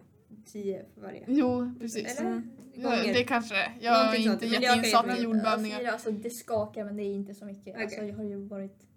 [0.51, 1.23] 10 för varje.
[1.27, 2.19] Jo, precis.
[2.19, 2.29] Eller?
[2.29, 2.51] Mm.
[2.75, 3.13] Gånger.
[3.13, 3.71] det kanske.
[3.81, 5.79] Jag är Någonting inte jätteinsatt i jordbävningar.
[5.79, 7.73] Fyra, alltså, det skakar men det är inte så mycket.
[7.73, 7.83] Okej.
[7.83, 8.87] Alltså, jag har ju varit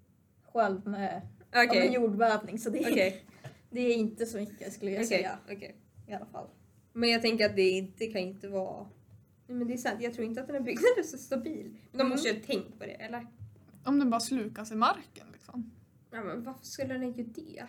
[0.53, 1.69] själv med Okej.
[1.69, 3.25] av en jordbävning så det är, Okej.
[3.71, 5.09] det är inte så mycket skulle jag Okej.
[5.19, 5.77] säga okej.
[6.09, 6.47] i alla fall.
[6.93, 8.87] Men jag tänker att det inte kan inte vara...
[9.47, 11.71] Nej, men det är sant, jag tror inte att den här byggnaden är så stabil.
[11.91, 12.09] Men de Mm.
[12.09, 13.27] måste ju ha tänkt på det, eller?
[13.85, 15.71] Om den bara slukas i marken liksom.
[16.11, 17.63] Ja, men varför skulle den inte det?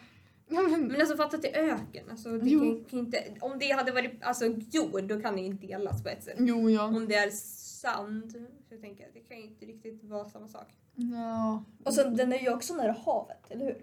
[0.62, 2.10] Men, alltså fatta är öken.
[2.10, 2.60] Alltså, det Jo.
[2.60, 6.04] kan, kan inte, om det hade varit alltså, jord då kan det ju inte delas
[6.04, 6.36] på ett sätt.
[6.40, 6.84] jo, ja.
[6.86, 10.68] Om det är sand så tänker jag det kan ju inte riktigt vara samma sak.
[10.96, 11.64] ja.
[11.84, 13.78] Och sen den är ju också nära havet, eller hur?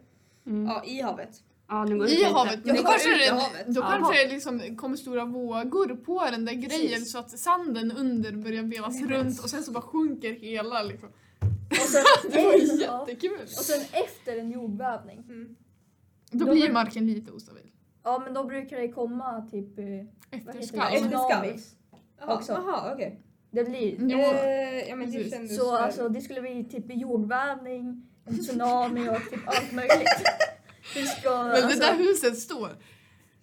[0.46, 0.66] Mm.
[0.66, 1.42] Ja, i havet.
[1.68, 2.60] Ja, I havet.
[2.64, 3.66] Ja, Då det kanske det, havet.
[3.66, 3.90] då Ja.
[3.90, 8.62] kanske det liksom kommer stora vågor på den där grejen så att sanden under börjar
[8.62, 11.08] velas runt och sen så bara sjunker hela liksom.
[11.70, 12.52] Och sen, Det var
[13.08, 13.40] jättekul.
[13.42, 15.56] och sen efter en jordbävning, Mm.
[16.30, 17.70] Då Då blir var- marken lite ostabil.
[18.04, 20.76] ja men då brukar det komma typ, eh, det, Efter.
[20.76, 22.52] Jaha, Också.
[22.52, 23.20] Jaha, okej.
[23.50, 24.18] Det blir, Jo.
[24.18, 29.30] Eh, ja men det så väl- alltså det skulle bli typ jordbävning, en tsunami och
[29.30, 30.08] typ allt möjligt.
[31.18, 32.68] Ska, Men det alltså, där huset står.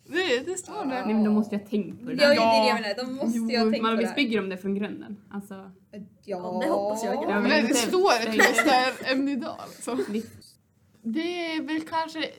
[0.10, 1.06] Det, det står där.
[1.06, 2.36] Nej, men då måste jag ha tänkt på det Ja, där.
[2.36, 2.96] det är det jag menar.
[2.96, 4.22] De måste Jo, ju ha tänkt Man visst det.
[4.22, 5.18] bygger de det från grunden?
[5.32, 5.54] Alltså,
[5.92, 7.16] Ja, Ja, det hoppas jag.
[7.16, 7.40] Ja, Ja.
[7.42, 9.60] men det står ett hus där än idag.
[9.80, 9.96] Så.
[10.10, 10.60] visst.
[11.02, 11.20] Det
[11.56, 12.30] är väl kanske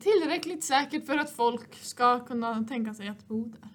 [0.00, 3.68] tillräckligt säkert för att folk ska kunna tänka sig att bo där.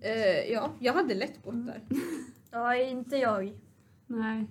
[0.00, 1.82] Eh, ja, jag hade lätt bott där.
[2.50, 3.52] ja, inte jag.
[4.06, 4.46] Nej.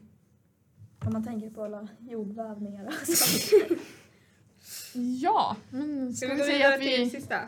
[1.05, 2.93] Om man tänker på alla jordbävningar.
[4.93, 7.09] Ja, men Ska ska vi vi gå säga vidare att till vi...
[7.09, 7.39] sista?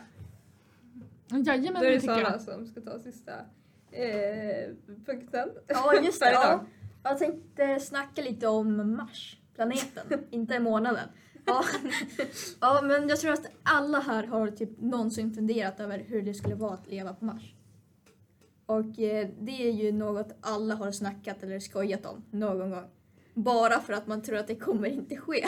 [1.28, 2.40] Jajamän, Då är det det tycker Sara jag.
[2.40, 3.32] som ska ta sista
[3.90, 4.70] eh,
[5.06, 5.48] punkten.
[5.66, 6.26] Ja, just det.
[6.26, 6.60] För idag.
[7.02, 7.10] Ja.
[7.10, 11.08] Jag tänkte snacka lite om Mars, planeten, inte månaden.
[11.44, 11.64] Ja.
[12.60, 16.54] ja, men jag tror att alla här har typ någonsin funderat över hur det skulle
[16.54, 17.54] vara att leva på Mars.
[18.66, 22.86] Och eh, det är ju något alla har snackat eller skojat om någon gång.
[23.34, 25.44] Bara för att man tror att det kommer inte ske.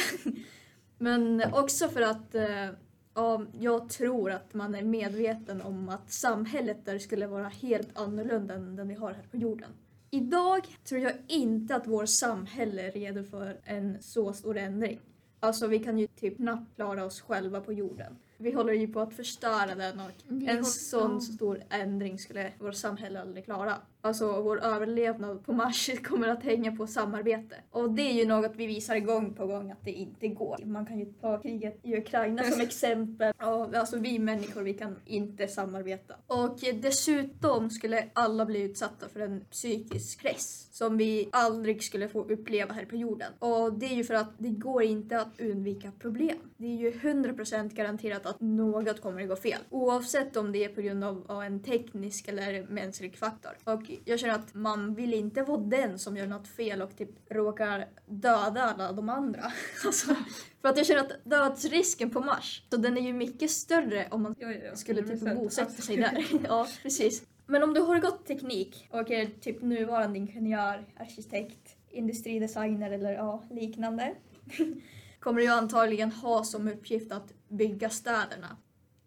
[0.98, 2.68] Men också för att eh,
[3.14, 8.54] ja, jag tror att man är medveten om att samhället där skulle vara helt annorlunda
[8.54, 9.70] än den vi har här på jorden.
[10.10, 15.00] Idag tror jag inte att vårt samhälle är redo för en så stor ändring.
[15.44, 18.16] Alltså vi kan ju typ knappt klara oss själva på jorden.
[18.36, 20.10] Vi håller ju på att förstöra den och
[20.48, 23.76] en sån stor ändring skulle vårt samhälle aldrig klara.
[24.04, 27.56] Alltså vår överlevnad på Mars kommer att hänga på samarbete.
[27.70, 30.58] Och det är ju något vi visar gång på gång att det inte går.
[30.64, 33.32] Man kan ju ta kriget i Ukraina som exempel.
[33.38, 36.14] Och, alltså vi människor, vi kan inte samarbeta.
[36.26, 42.20] Och dessutom skulle alla bli utsatta för en psykisk press som vi aldrig skulle få
[42.20, 43.32] uppleva här på jorden.
[43.38, 46.38] Och det är ju för att det går inte att undvika problem.
[46.56, 49.58] Det är ju 100% garanterat att något kommer att gå fel.
[49.70, 53.52] Oavsett om det är på grund av en teknisk eller mänsklig faktor.
[53.64, 57.10] Och jag känner att man vill inte vara den som gör något fel och typ
[57.30, 59.42] råkar döda alla de andra.
[59.84, 60.14] Alltså,
[60.60, 64.22] för att jag känner att dödsrisken på Mars, så den är ju mycket större om
[64.22, 64.76] man ja, ja.
[64.76, 65.34] skulle typ 100%.
[65.34, 66.24] bosätta sig där.
[66.48, 67.22] ja, precis.
[67.46, 73.42] Men om du har gått teknik och är typ nuvarande ingenjör, arkitekt, industridesigner eller ja,
[73.50, 74.14] liknande
[75.20, 78.56] kommer du antagligen ha som uppgift att bygga städerna.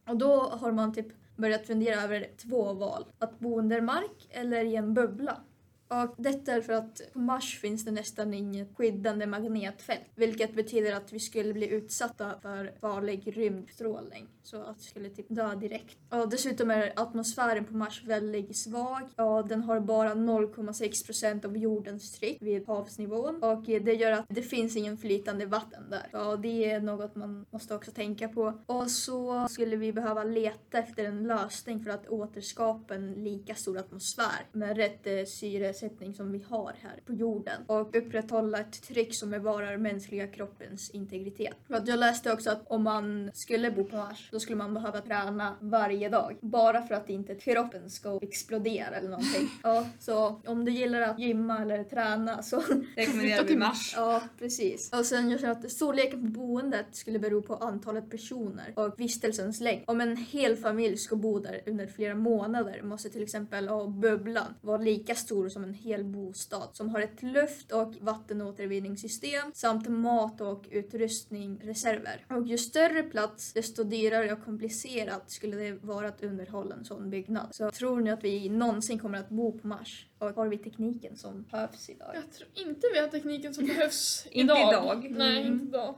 [0.08, 1.08] Och då har man typ
[1.38, 3.06] börjat fundera över två val.
[3.20, 5.42] Att bo under mark eller i en bubbla.
[5.88, 10.02] Och detta är för att på Mars finns det nästan inget skyddande magnetfält.
[10.16, 14.28] Vilket betyder att vi skulle bli utsatta för farlig rymdstrålning.
[14.44, 15.98] Så att vi skulle typ dö direkt.
[16.10, 19.02] Och dessutom är atmosfären på Mars väldigt svag.
[19.16, 23.44] Och den har bara 0,6 procent av jordens tryck vid havsnivån.
[23.44, 26.28] Och det gör att det finns ingen flytande vatten där.
[26.28, 28.54] Och det är något man måste också tänka på.
[28.66, 33.78] Och så skulle vi behöva leta efter en lösning för att återskapa en lika stor
[33.78, 37.62] atmosfär med rätt eh, syre syresättning som vi har här på jorden.
[37.68, 41.56] Och upprätthålla ett tryck som bevarar mänskliga kroppens integritet.
[41.68, 44.74] För att jag läste också att om man skulle bo på Mars då skulle man
[44.74, 46.38] behöva träna varje dag.
[46.42, 49.50] Bara för att inte kroppen ska explodera eller någonting.
[49.64, 52.62] Ja, så om du gillar att gymma eller träna så
[52.96, 53.94] Rekommenderar vi Mars.
[53.96, 54.94] Ja, precis.
[54.94, 59.62] Och sen jag känner att storleken på boendet skulle bero på antalet personer och vistelsens
[59.62, 59.84] längd.
[59.88, 64.78] Om en hel familj ska bo där under flera månader måste till exempel bubblan vara
[64.78, 70.68] lika stor som en hel bostad som har ett luft och vattenåtervinningssystem samt mat och
[70.72, 72.26] utrustning, reserver.
[72.30, 77.10] Och ju större plats, desto dyrare och komplicerat skulle det vara att underhålla en sån
[77.10, 77.56] byggnad.
[77.56, 80.08] Så tror ni att vi någonsin kommer att bo på Mars?
[80.20, 82.12] Och har vi tekniken som behövs idag?
[82.16, 84.70] Jag tror inte vi har tekniken som behövs Inte idag.
[85.06, 85.16] idag.
[85.18, 85.54] Nej, Mm.
[85.54, 85.96] inte idag.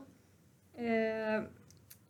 [0.74, 1.42] Eh,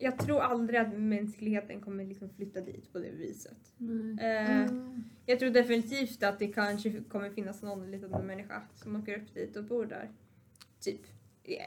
[0.01, 3.57] jag tror aldrig att mänskligheten kommer liksom flytta dit på det viset.
[3.77, 4.25] Nej.
[4.35, 5.03] Eh, Mm.
[5.25, 9.55] Jag tror definitivt att det kanske kommer finnas någon liten människa som åker upp dit
[9.55, 10.11] och bor där.
[10.79, 11.01] Typ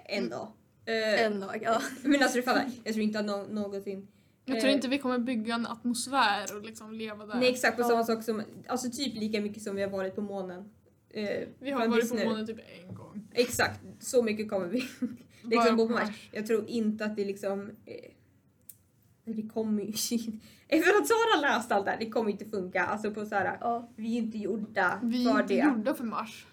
[0.06, 0.52] en dag.
[0.86, 1.80] Eh, En dag, ja.
[2.04, 4.08] Men alltså du fattar, jag tror inte att no- någonsin...
[4.44, 7.34] Jag tror eh, inte vi kommer bygga en atmosfär och liksom leva där.
[7.40, 7.88] Nej exakt, och Ja.
[7.88, 10.70] samma sak som, alltså typ lika mycket som vi har varit på månen.
[11.10, 12.24] Eh, vi har varit på nu.
[12.24, 12.58] månen typ
[12.88, 13.28] en gång.
[13.32, 15.08] Exakt, så mycket kommer vi Bara
[15.50, 15.92] liksom på på.
[15.92, 16.28] Mars.
[16.32, 17.70] Jag tror inte att det liksom...
[17.86, 17.94] Eh,
[19.24, 19.88] det kommer ju...
[20.68, 22.84] Efter att Sara läst allt det här, det kommer inte funka.
[22.84, 23.88] Alltså på så här, ja.
[23.96, 25.60] vi är inte gjorda Vi för är inte det.
[25.64, 26.46] gjorda för Mars.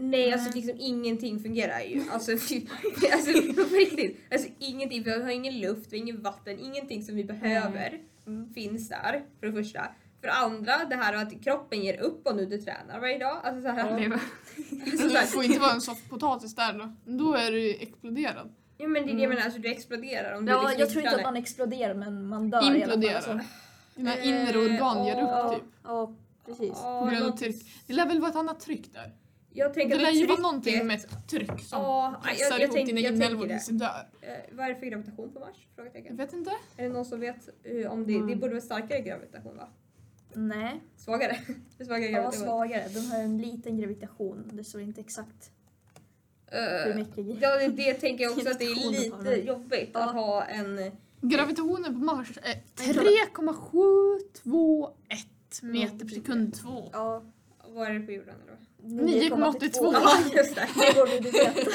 [0.00, 2.02] Nej, alltså liksom ingenting fungerar ju.
[2.10, 2.32] Alltså,
[3.12, 4.20] alltså på riktigt.
[4.30, 5.02] Alltså ingenting.
[5.02, 8.54] Vi har ingen luft, vi har ingen vatten, ingenting som vi behöver Mm.
[8.54, 9.80] finns där för det första.
[10.20, 13.40] För det andra, det här att kroppen ger upp om du inte tränar varje dag.
[13.44, 14.16] Alltså så här, Lever.
[14.82, 17.12] alltså, så Det här, får inte vara en soft potatis där då.
[17.12, 18.54] Då är du ju exploderad.
[18.78, 20.90] Ja, men det är det jag menar, alltså du exploderar om du Ja, liksom jag
[20.90, 23.20] tror inte att man exploderar men man dör i alla Implodera.
[23.20, 23.30] fall.
[23.36, 23.48] alltså.
[23.94, 25.42] Dina Eh, inre organ ger ja.
[25.42, 25.68] upp typ.
[25.84, 26.14] Ja,
[26.46, 26.70] precis.
[26.74, 27.66] Ja, På grund av tryck.
[27.86, 29.12] Det lär väl vara ett annat tryck där?
[29.52, 32.60] Jag tänker Det lär ju vara någonting med ett tryck som Ja, jag, pressar jag,
[32.62, 34.08] ihop tänk, dina jag tänker tills du dör.
[34.20, 35.48] Eh, vad är det för gravitation på Mars?
[35.56, 36.16] Jag Frågetecken.
[36.16, 36.50] vet inte.
[36.76, 38.38] Är det någon som vet eh, om det, det Mm.
[38.38, 39.68] borde vara starkare gravitation va?
[40.34, 41.38] Nej, Svagare?
[41.86, 42.44] svagare ja, gravitation.
[42.46, 42.88] svagare.
[42.88, 44.50] Den har en liten gravitation.
[44.52, 45.50] Det står inte exakt
[46.52, 47.26] Eh, mycket.
[47.40, 50.90] Ja, det, det tänker jag också att det är lite jobbigt att ha en...
[51.20, 56.88] Gravitationen på Mars är Jag tror 3,721 meter per sekund 2.
[56.92, 57.22] Ja,
[57.68, 58.58] Vad är det på jorden vad?
[58.82, 59.70] 9,82.
[59.72, 60.68] Ja, just det.
[60.74, 61.70] Det borde du veta.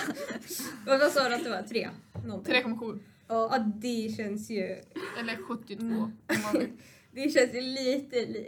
[0.86, 1.62] Vad, sa du att det var?
[1.62, 1.90] Tre?
[2.26, 2.54] Någonting.
[2.54, 3.00] 3,7.
[3.28, 3.58] Ja.
[3.76, 4.64] Det känns ju...
[5.20, 6.12] Eller 72 Mm.
[7.12, 8.48] Det känns ju lite, li,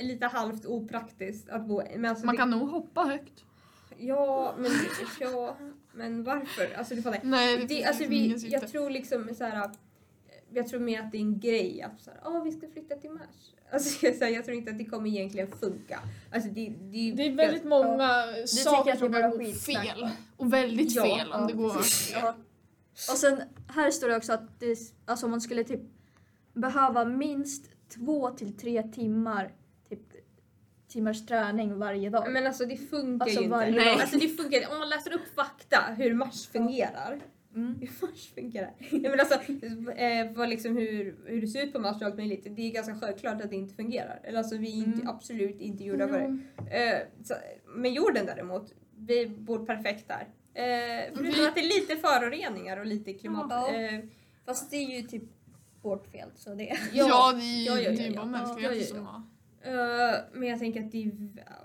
[0.00, 1.82] lite halvt opraktiskt att bo...
[1.96, 3.44] Men alltså Man det, kan nog hoppa högt.
[3.98, 4.70] Ja, men,
[5.20, 5.56] ja,
[5.92, 6.74] men varför?
[6.78, 7.20] Alltså du fattar.
[7.22, 9.70] Nej, Det, finns alltså, vi, jag tror liksom så här.
[10.52, 12.94] Jag tror mer att det är en grej att så här, "Ah, vi ska flytta
[12.96, 13.20] till Mars.
[13.72, 16.00] Alltså, jag, så här, jag tror inte att det kommer egentligen funka.
[16.32, 20.08] Alltså, det, det, Det är väldigt många tycker saker som det kan gå fel.
[20.36, 22.20] Och väldigt Ja, fel om ja, det går fel.
[22.22, 22.34] Ja.
[23.12, 25.80] Och sen här står det också att det, alltså man skulle typ
[26.54, 29.52] behöva minst två till tre timmar
[30.96, 32.32] timmars träning varje dag.
[32.32, 33.56] Men alltså det funkar Alltså, ju inte.
[33.56, 34.00] varje dag.
[34.00, 34.72] Alltså det funkar inte.
[34.72, 37.20] Om man läser upp fakta hur Mars fungerar.
[37.54, 37.74] Mm.
[37.80, 38.72] Hur Mars fungerar.
[38.90, 39.34] Ja, men alltså,
[39.96, 42.46] eh, vad liksom hur, hur det ser ut på Mars och allt möjligt.
[42.56, 44.20] Det är ganska självklart att det inte fungerar.
[44.24, 45.08] Eller alltså vi är inte, Mm.
[45.08, 46.38] absolut inte gjorda för det.
[46.90, 47.34] Eh, så,
[47.76, 50.26] men jorden däremot, vi bor perfekt där.
[50.54, 53.46] Eh, förutom Vi- att det är lite föroreningar och lite klimat.
[53.50, 53.74] Ja.
[53.74, 54.00] Eh,
[54.46, 55.22] Fast det är ju typ
[55.82, 58.16] vårt fel så det Ja, det är ju Ja, ja, ja, det är ja.
[58.16, 59.22] bara mänskligheten som har...
[59.66, 61.12] Eh, men jag tänker att det,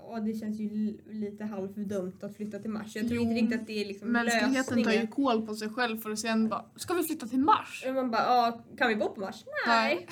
[0.02, 2.96] ja, det känns ju li- lite halvdumt att flytta till Mars.
[2.96, 3.22] Jag tror Jo.
[3.22, 5.06] inte riktigt att det är liksom Mänskligheten tar ju lösningen.
[5.06, 7.84] koll på sig själv för att sen bara, ska vi flytta till Mars?
[7.88, 9.44] Och Man bara, ja, kan vi bo på Mars?
[9.66, 10.06] Nej.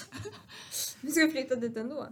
[1.00, 2.06] vi ska flytta dit ändå.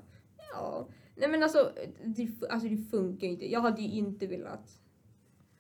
[0.55, 0.89] Ja.
[1.17, 1.73] Nej men alltså
[2.05, 3.53] det, alltså det funkar ju inte.
[3.53, 4.79] Jag hade ju inte velat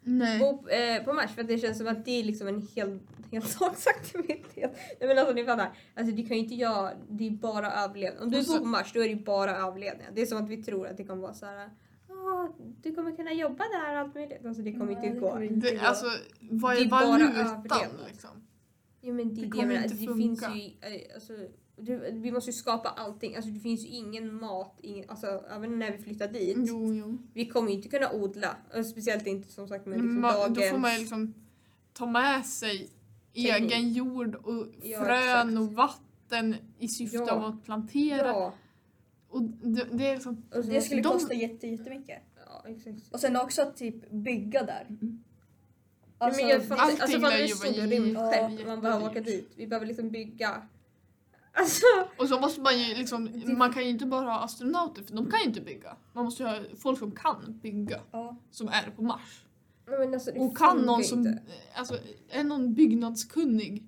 [0.04, 0.38] Nej.
[0.38, 2.98] bo eh, på Mars för att det känns som att det är liksom en hel,
[3.32, 4.76] heldagsaktivitet.
[5.00, 5.76] Nej men alltså ni fattar.
[5.94, 8.22] Alltså det kan ju inte jag, det är bara överlevnad.
[8.22, 10.06] Om du så- bor på Mars då är det bara överlevnad.
[10.14, 11.70] Det är som att vi tror att det kommer vara så här.
[12.08, 12.48] "Ah,
[12.82, 14.46] du kommer kunna jobba där och allt möjligt.
[14.46, 15.30] Alltså det kommer Nej, inte det gå.
[15.30, 15.82] kommer inte Det, gå.
[15.84, 16.06] alltså,
[16.40, 18.30] vad Det är bara valutan liksom?
[19.00, 21.32] Jo men det, Det det, det, finns ju, eh, alltså,
[21.76, 23.36] det, vi måste ju skapa allting.
[23.36, 26.56] Alltså det finns ju ingen mat, ingen, alltså även när vi flyttar dit.
[26.60, 27.18] Jo, jo.
[27.34, 28.56] Vi kommer ju inte kunna odla.
[28.78, 30.58] Och speciellt inte som sagt med liksom Ma- dagens...
[30.58, 31.34] Då får man ju liksom
[31.92, 33.50] ta med sig Teknik.
[33.72, 35.58] egen jord och Ja, frön exakt.
[35.58, 37.32] och vatten i syfte Ja.
[37.32, 38.26] av att plantera.
[38.26, 38.54] Ja,
[39.28, 40.42] Och det, det är liksom...
[40.54, 42.22] och Det skulle De- kosta jätte, jättemycket.
[42.46, 43.12] Ja, exakt.
[43.12, 44.86] Och sen också att typ bygga där.
[46.18, 48.66] Alltså, men jag fattar, allting alltså lär fattar ju du vara stora rymd Ja, själv?
[48.66, 49.52] Man behöver åka dit.
[49.56, 50.62] Vi behöver liksom bygga.
[51.56, 51.86] Alltså,
[52.18, 55.30] Och så måste man ju liksom, man kan ju inte bara ha astronauter för de
[55.30, 55.96] kan ju inte bygga.
[56.12, 58.36] Man måste ju ha folk som kan bygga, Ja.
[58.50, 59.44] som är på Mars.
[59.86, 61.42] men alltså det Och kan funkar någon som, inte.
[61.74, 61.98] alltså
[62.28, 63.84] är någon byggnadskunnig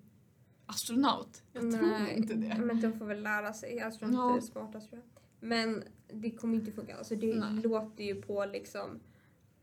[0.67, 1.43] astronaut?
[1.53, 2.55] Jag tror Nej, inte det.
[2.59, 3.79] Men de får väl lära sig.
[3.99, 4.31] Tror Ja.
[4.33, 5.23] det är smartast tror jag.
[5.49, 6.97] Men det kommer inte funka.
[6.97, 7.63] Alltså det Nej.
[7.63, 9.01] låter ju på liksom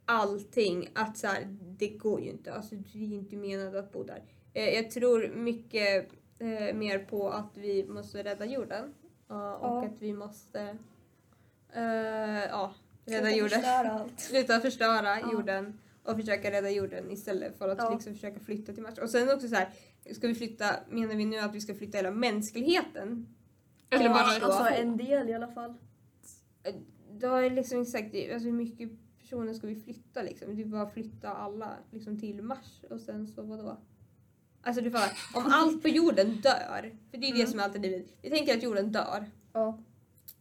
[0.06, 2.54] allting att så här, det går ju inte.
[2.54, 4.24] Alltså det är inte menat att bo där.
[4.54, 6.10] Eh, jag tror mycket
[6.44, 8.94] eh, mer på att vi måste rädda jorden.
[9.28, 9.86] Ja, och Ja.
[9.86, 10.78] att vi måste
[11.74, 12.74] eh, ja,
[13.06, 13.50] rädda Sluta jorden.
[13.50, 14.10] förstöra.
[14.18, 15.32] Sluta förstöra Ja.
[15.32, 17.90] jorden och försöka rädda jorden istället för att Ja.
[17.94, 18.98] liksom försöka flytta till Mars.
[18.98, 19.70] Och sen också så här,
[20.12, 23.36] ska vi flytta, menar vi nu att vi ska flytta hela mänskligheten?
[23.90, 25.74] Eller Ja, bara alltså en del i alla fall.
[27.12, 28.90] Då är liksom exakt, det- alltså hur mycket
[29.20, 30.56] personer ska vi flytta liksom?
[30.56, 33.78] Det är bara att flytta alla liksom till Mars och sen så vadå?
[34.64, 37.48] Alltså du fattar, om allt på jorden dör, för det är det Mm.
[37.52, 38.06] som är alternativet.
[38.22, 39.26] Vi tänker att jorden dör.
[39.54, 39.80] Ja.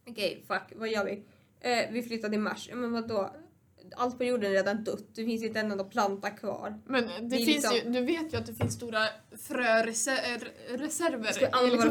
[0.09, 1.23] Okej, fuck, vad gör vi?
[1.59, 2.69] Eh, vi flyttar till Mars.
[2.73, 3.29] Men vadå?
[3.95, 5.05] Allt på jorden är redan dött.
[5.15, 6.79] Det finns inte en enda planta kvar.
[6.85, 8.99] Men det, Det finns liksom- ju, du vet ju att det finns stora
[9.37, 10.99] fröreserver i liksom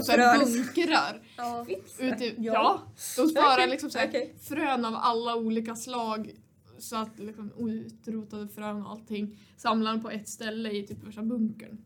[0.03, 0.39] fröreserver?
[0.65, 1.23] bunkrar.
[1.37, 1.67] Ja.
[1.69, 2.05] Det?
[2.05, 2.33] Ute, ja.
[2.43, 2.83] Ja.
[3.17, 4.35] de sparar Okej, liksom så här okej.
[4.43, 6.35] frön av alla olika slag
[6.79, 11.85] så att liksom utrotade frön och allting samlar på ett ställe i typ värsta bunkern.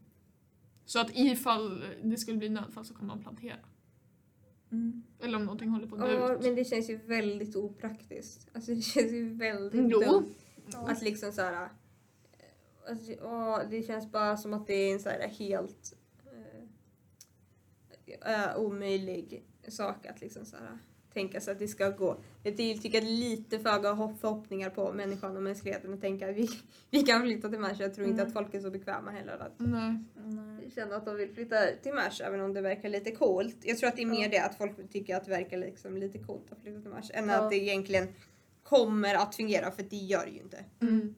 [0.86, 3.56] Så att ifall det skulle bli nödfall så kan man plantera.
[4.72, 5.02] Mm.
[5.20, 6.42] Eller om någonting håller på att dö Ja, ut.
[6.42, 8.48] men det känns ju väldigt opraktiskt.
[8.52, 10.00] Alltså det känns ju väldigt Jo.
[10.00, 10.34] dumt.
[10.74, 11.62] Att liksom så här...
[11.64, 11.68] eh,
[12.90, 15.94] Alltså, åh, det känns bara som att det är en så här helt
[18.26, 20.78] eh, omöjlig sak att liksom så här,
[21.16, 22.16] tänka sig att det ska gå.
[22.42, 26.30] Jag ty- tycker att lite för höga hopp- förhoppningar på människan och mänskligheten och tänka
[26.30, 26.48] att vi,
[26.90, 27.80] vi kan flytta till Mars.
[27.80, 28.26] Jag tror inte Mm.
[28.26, 29.98] att folk är så bekväma heller att Nej.
[30.24, 30.70] Nej.
[30.74, 33.56] känna att de vill flytta till Mars även om det verkar lite coolt.
[33.62, 34.28] Jag tror att det är mer Ja.
[34.28, 37.28] det att folk tycker att det verkar liksom lite coolt att flytta till Mars än
[37.28, 37.34] Ja.
[37.34, 38.08] att det egentligen
[38.62, 40.64] kommer att fungera för det gör det ju inte.
[40.80, 41.14] Mm.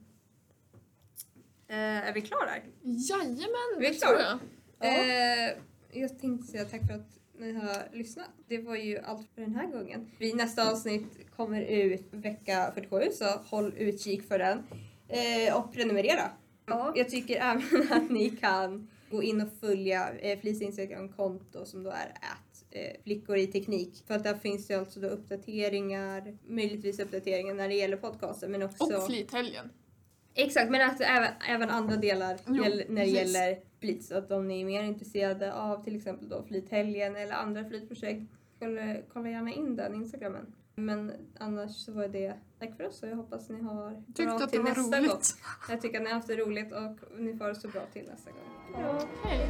[1.68, 2.50] Eh, är vi klara?
[2.82, 4.38] Jajamän, Vi är det tror klara.
[4.78, 5.48] jag.
[5.48, 5.54] Eh,
[5.92, 8.30] jag tänkte säga tack för att ni har lyssnat.
[8.48, 10.10] Det var ju allt för den här gången.
[10.18, 14.62] Vi, nästa avsnitt kommer ut vecka 47 så håll utkik för den.
[15.08, 16.30] Eh, och prenumerera.
[16.66, 16.92] Ja.
[16.96, 21.90] Jag tycker även att ni kan gå in och följa eh, Flis Instagram-konto som då
[21.90, 24.04] är att eh, flickor i teknik.
[24.06, 28.62] För att där finns det alltså då uppdateringar, möjligtvis uppdateringar när det gäller podcasten men
[28.62, 28.84] också...
[28.84, 29.70] Och flythelgen.
[30.40, 33.14] Exakt, men att även, även andra delar Jo, gäll- när det precis.
[33.36, 34.04] gäller flit.
[34.04, 38.32] Så att om ni är mer intresserade av till exempel då flythelgen eller andra flytprojekt,
[39.12, 40.52] kolla, gärna in den instagrammen.
[40.74, 44.32] Men annars så var det tack för oss och jag hoppas ni har Tyckte bra
[44.34, 45.10] att det till var nästa roligt.
[45.10, 45.20] gång.
[45.68, 48.02] Jag tycker att ni har haft det roligt och ni får det så bra till
[48.10, 49.08] nästa gång.
[49.24, 49.48] Hej.